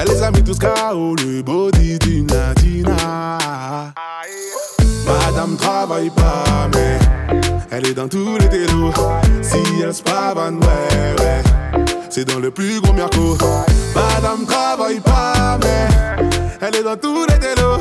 Elle 0.00 0.06
les 0.06 0.22
a 0.22 0.30
mis 0.30 0.44
tous 0.44 0.56
KO, 0.60 1.16
le 1.16 1.42
body 1.42 1.98
d'une 1.98 2.28
latina. 2.28 3.38
Madame 5.04 5.56
travaille 5.56 6.10
pas, 6.10 6.68
mais 6.72 6.98
elle 7.72 7.88
est 7.88 7.94
dans 7.94 8.06
tous 8.06 8.38
les 8.38 8.48
télos. 8.48 8.92
Si 9.42 9.58
elle 9.82 9.92
se 9.92 10.02
pavane, 10.02 10.58
ouais, 10.58 11.20
ouais. 11.20 11.84
C'est 12.10 12.24
dans 12.26 12.38
le 12.38 12.52
plus 12.52 12.80
gros 12.80 12.92
merco. 12.92 13.36
Madame 13.92 14.46
travaille 14.46 15.00
pas, 15.00 15.58
mais 15.62 15.88
elle 16.60 16.76
est 16.76 16.84
dans 16.84 16.96
tous 16.96 17.26
les 17.26 17.38
télos. 17.40 17.80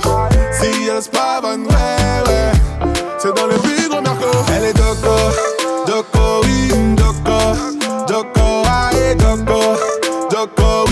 Si 0.60 0.88
elle 0.90 1.04
se 1.04 1.10
pavane, 1.10 1.68
ouais, 1.68 2.24
ouais. 2.26 2.52
C'est 3.20 3.36
dans 3.36 3.46
le 3.46 3.58
plus 3.58 3.90
gros 3.90 4.02
merco. 4.02 4.26
Elle 4.56 4.66
est 4.66 4.74
doko, 4.74 5.16
doko, 5.86 6.42
oui, 6.46 6.72
doko. 6.96 7.87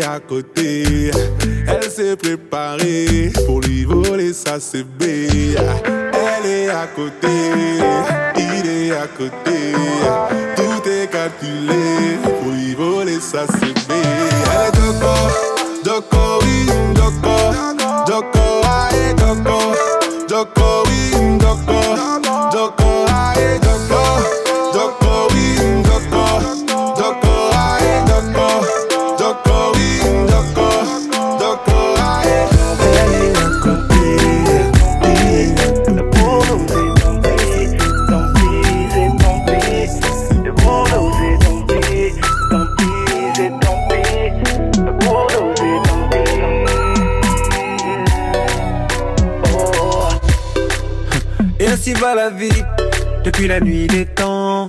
est 0.00 0.04
à 0.04 0.20
côté. 0.20 1.10
Elle 1.66 1.90
s'est 1.90 2.16
préparée 2.16 3.30
pour 3.46 3.60
lui 3.60 3.84
voler 3.84 4.32
sa 4.32 4.58
CB. 4.58 5.56
Elle 6.12 6.50
est 6.50 6.68
à 6.68 6.86
côté, 6.86 7.28
il 8.36 8.68
est 8.68 8.92
à 8.92 9.06
côté. 9.06 9.74
Tout 10.56 10.88
est 10.88 11.10
calculé 11.10 12.18
pour 12.22 12.52
lui 12.52 12.74
voler 12.74 13.20
sa 13.20 13.46
CB. 13.46 13.90
Elle 13.90 14.68
est 14.68 14.72
doko, 14.76 15.14
doko, 15.84 16.40
oui, 16.42 16.66
doko. 16.94 17.36
Doko, 18.06 18.62
aïe, 18.64 19.14
doko. 19.14 19.58
Doko, 20.28 20.89
la 53.48 53.60
nuit 53.60 53.86
des 53.86 54.06
temps. 54.06 54.68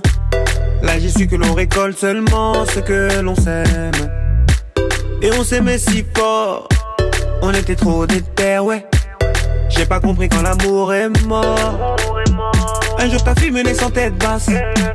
Là 0.82 0.98
j'ai 0.98 1.08
su 1.08 1.26
que 1.26 1.36
l'on 1.36 1.54
récolte 1.54 1.98
seulement 1.98 2.64
ce 2.66 2.80
que 2.80 3.20
l'on 3.20 3.34
sème. 3.34 3.92
Et 5.22 5.30
on 5.38 5.44
s'aimait 5.44 5.78
si 5.78 6.04
fort, 6.16 6.68
on 7.42 7.52
était 7.52 7.76
trop 7.76 8.06
déter, 8.06 8.58
ouais. 8.58 8.84
J'ai 9.68 9.86
pas 9.86 10.00
compris 10.00 10.28
quand 10.28 10.42
l'amour 10.42 10.92
est 10.92 11.08
mort. 11.26 11.91
Un 13.02 13.10
jour 13.10 13.24
ta 13.24 13.34
fille 13.34 13.50
me 13.50 13.64
laisse 13.64 13.82
en 13.82 13.90
tête 13.90 14.16
basse 14.16 14.48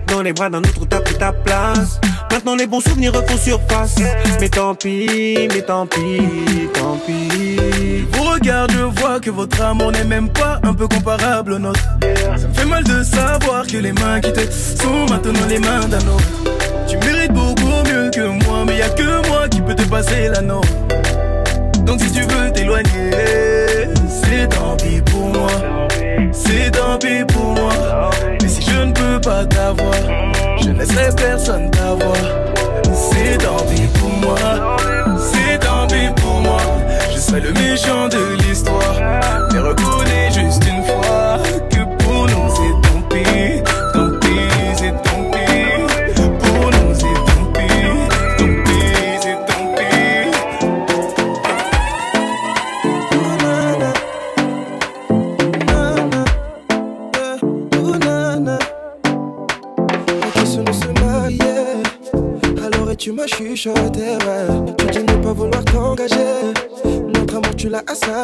Dans 0.07 0.21
les 0.21 0.31
bras 0.31 0.49
d'un 0.49 0.59
autre 0.59 0.85
t'as 0.89 1.01
pris 1.01 1.15
ta 1.15 1.33
place 1.33 1.99
Maintenant 2.31 2.55
les 2.55 2.65
bons 2.65 2.79
souvenirs 2.79 3.11
refont 3.11 3.37
surface 3.37 3.95
Mais 4.39 4.47
tant 4.47 4.75
pis, 4.75 5.49
mais 5.53 5.61
tant 5.61 5.85
pis, 5.85 6.21
tant 6.73 6.97
pis 7.05 8.07
Vous 8.13 8.23
regarde, 8.23 8.71
je 8.71 9.01
vois 9.01 9.19
que 9.19 9.29
votre 9.29 9.61
amour 9.61 9.91
n'est 9.91 10.05
même 10.05 10.29
pas 10.29 10.57
un 10.63 10.73
peu 10.73 10.87
comparable 10.87 11.51
au 11.51 11.59
nôtre. 11.59 11.81
Ça 12.37 12.47
me 12.47 12.53
fait 12.53 12.65
mal 12.65 12.85
de 12.85 13.03
savoir 13.03 13.67
que 13.67 13.75
les 13.75 13.91
mains 13.91 14.21
qui 14.21 14.31
te 14.31 14.39
sont 14.39 15.05
maintenant 15.09 15.45
les 15.49 15.59
mains 15.59 15.85
d'un 15.89 15.97
autre. 15.97 16.55
Tu 16.87 16.95
mérites 16.99 17.33
beaucoup 17.33 17.83
mieux 17.89 18.09
que 18.09 18.45
moi, 18.45 18.63
mais 18.65 18.77
y 18.77 18.81
a 18.83 18.89
que 18.89 19.27
moi 19.27 19.49
qui 19.49 19.59
peux 19.59 19.75
te 19.75 19.83
passer 19.83 20.29
la 20.29 20.39
norme. 20.39 20.63
Donc 21.85 21.99
si 21.99 22.09
tu 22.13 22.21
veux 22.21 22.53
t'éloigner, 22.53 23.11
c'est 24.23 24.47
tant 24.47 24.77
pis 24.77 25.01
pour 25.01 25.27
moi. 25.27 25.49
C'est 26.31 26.71
tant 26.71 26.97
pour 27.27 27.45
moi. 27.53 28.09
Mais 28.41 28.47
si 28.47 28.61
je 28.61 28.81
ne 28.81 28.91
peux 28.91 29.19
pas 29.21 29.45
t'avoir, 29.45 29.93
je 30.61 30.69
ne 30.69 30.79
laisserai 30.79 31.15
personne 31.15 31.69
t'avoir. 31.71 32.15
C'est 32.93 33.37
tant 33.37 33.63
pis 33.69 33.87
pour 33.99 34.09
moi. 34.09 34.77
C'est 35.19 35.59
tant 35.59 35.87
pis 35.87 36.09
pour 36.21 36.41
moi. 36.41 36.61
Je 37.13 37.19
serai 37.19 37.41
le 37.41 37.51
méchant 37.53 38.07
de 38.07 38.35
l'histoire. 38.41 38.95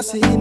así. 0.03 0.32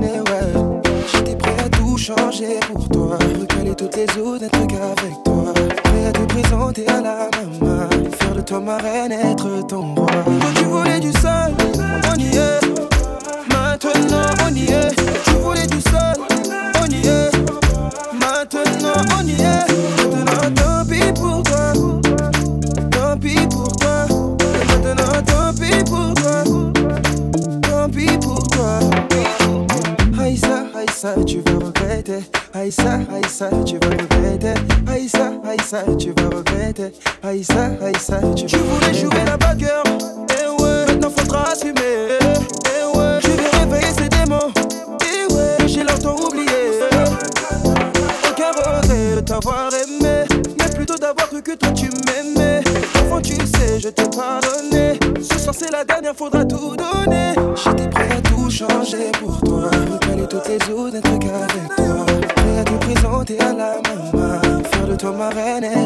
T'avoir 49.33 49.71
aimé. 49.73 50.25
Mais 50.59 50.69
plutôt 50.75 50.97
d'avoir 50.97 51.29
cru 51.29 51.43
que 51.43 51.53
toi 51.53 51.71
tu 51.71 51.89
m'aimais. 52.07 52.61
Enfant, 52.97 53.21
tu 53.21 53.35
sais, 53.35 53.81
je 53.81 53.89
t'ai 53.89 54.05
pardonné. 54.05 54.99
Ce 55.23 55.39
soir, 55.39 55.55
c'est 55.59 55.71
la 55.71 55.85
dernière, 55.85 56.15
faudra 56.15 56.45
tout 56.45 56.77
donner. 56.77 57.35
J'étais 57.65 57.89
prêt 57.89 58.09
à 58.11 58.21
tout 58.21 58.51
changer 58.51 59.11
pour 59.19 59.41
toi. 59.41 59.71
Recaler 59.91 60.27
toutes 60.29 60.49
les 60.49 60.75
autres, 60.75 60.93
n'être 60.93 61.19
qu'avec 61.19 61.77
toi. 61.77 62.07
Prêt 62.37 62.59
à 62.59 62.65
te 62.65 62.85
présenter 62.85 63.41
à 63.41 63.53
la 63.53 63.75
maman. 63.87 64.41
Faire 64.71 64.87
de 64.87 64.97
toi 64.97 65.13
ma 65.13 65.31
reine, 65.31 65.82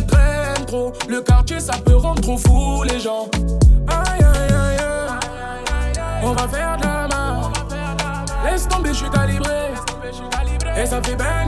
traîne 0.00 0.66
trop. 0.66 0.92
Le 1.08 1.20
quartier, 1.20 1.60
ça 1.60 1.74
peut 1.84 1.96
rendre 1.96 2.20
trop 2.20 2.36
fou 2.36 2.82
les 2.84 3.00
gens. 3.00 3.28
Aïe, 3.88 4.20
aïe, 4.20 4.52
aïe, 4.52 4.78
aïe. 4.78 6.22
On 6.22 6.32
va 6.32 6.48
faire 6.48 6.76
de 6.76 6.84
la 6.84 7.08
main. 7.08 7.52
Laisse 8.44 8.68
tomber, 8.68 8.90
je 8.90 8.98
suis 8.98 9.10
calibré. 9.10 9.72
Et 10.76 10.86
ça 10.86 11.02
fait 11.02 11.16
bang. 11.16 11.47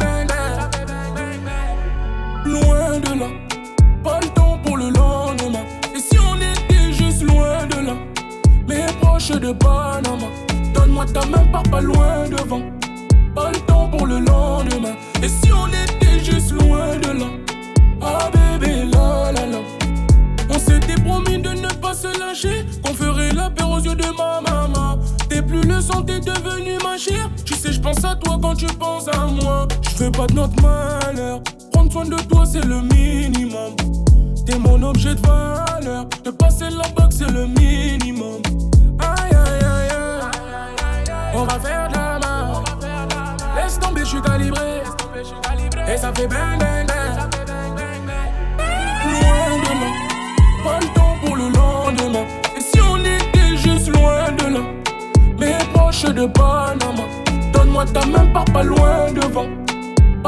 Pas 30.20 30.26
de 30.26 30.34
notre 30.34 30.62
malheur. 30.62 31.40
Prendre 31.72 31.90
soin 31.90 32.04
de 32.04 32.16
toi, 32.28 32.44
c'est 32.44 32.64
le 32.64 32.82
minimum. 32.82 33.74
T'es 34.44 34.58
mon 34.58 34.82
objet 34.82 35.14
de 35.14 35.20
valeur. 35.20 36.04
De 36.24 36.30
passer 36.30 36.68
la 36.68 36.86
boxe, 36.88 37.16
c'est 37.20 37.30
le 37.30 37.46
minimum. 37.46 38.42
Aïe, 38.98 39.32
aïe, 39.32 39.64
aïe, 39.64 39.88
aïe. 39.88 41.32
On 41.34 41.44
va 41.44 41.58
faire 41.58 41.88
de 41.88 41.94
la 41.94 42.18
main. 42.18 42.62
Laisse 43.56 43.78
tomber, 43.78 44.00
je 44.00 44.10
suis 44.10 44.20
calibré. 44.20 44.82
Et 45.88 45.96
ça 45.96 46.12
fait 46.14 46.26
bang, 46.26 46.58
bang, 46.58 46.86
bang. 46.86 47.16
Loin 49.06 49.56
de 49.64 49.72
là. 49.80 49.90
Pas 50.64 50.80
le 50.80 50.88
temps 50.94 51.16
pour 51.24 51.36
le 51.36 51.48
lendemain. 51.48 52.26
Et 52.58 52.60
si 52.60 52.78
on 52.82 52.98
était 52.98 53.56
juste 53.56 53.88
loin 53.96 54.32
de 54.32 54.54
là, 54.54 54.60
mais 55.38 55.56
proche 55.72 56.02
de 56.04 56.26
Panama, 56.26 57.04
donne-moi 57.54 57.86
ta 57.86 58.04
main, 58.04 58.26
pars 58.34 58.44
pas 58.44 58.62
loin 58.62 59.10
devant. 59.14 59.46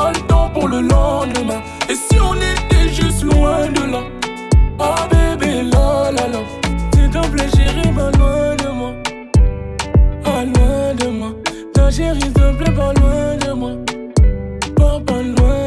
Pas 0.03 0.11
le 0.11 0.21
temps 0.27 0.51
pour 0.53 0.67
le 0.67 0.81
lendemain. 0.81 1.63
Et 1.89 1.95
si 1.95 2.19
on 2.19 2.35
était 2.35 2.89
juste 2.93 3.23
loin 3.23 3.69
de 3.69 3.93
là, 3.93 4.03
ah 4.81 5.07
bébé, 5.09 5.63
la 5.63 6.11
la 6.11 6.27
la. 6.27 6.41
S'il 6.93 7.09
te 7.09 7.25
plaît, 7.29 7.47
chérie, 7.55 7.93
pas 7.95 8.11
loin 8.19 8.57
de 8.57 8.69
moi. 8.79 8.93
Pas 10.25 10.45
loin 10.45 10.95
de 10.99 11.07
moi. 11.07 11.29
Ta 11.73 11.89
chérie, 11.89 12.21
s'il 12.21 12.33
te 12.33 12.53
plaît, 12.57 12.73
pas 12.73 12.93
loin 12.95 13.37
de 13.45 13.53
moi. 13.53 13.71
Pas, 14.75 14.99
pas 15.07 15.23
loin 15.23 15.62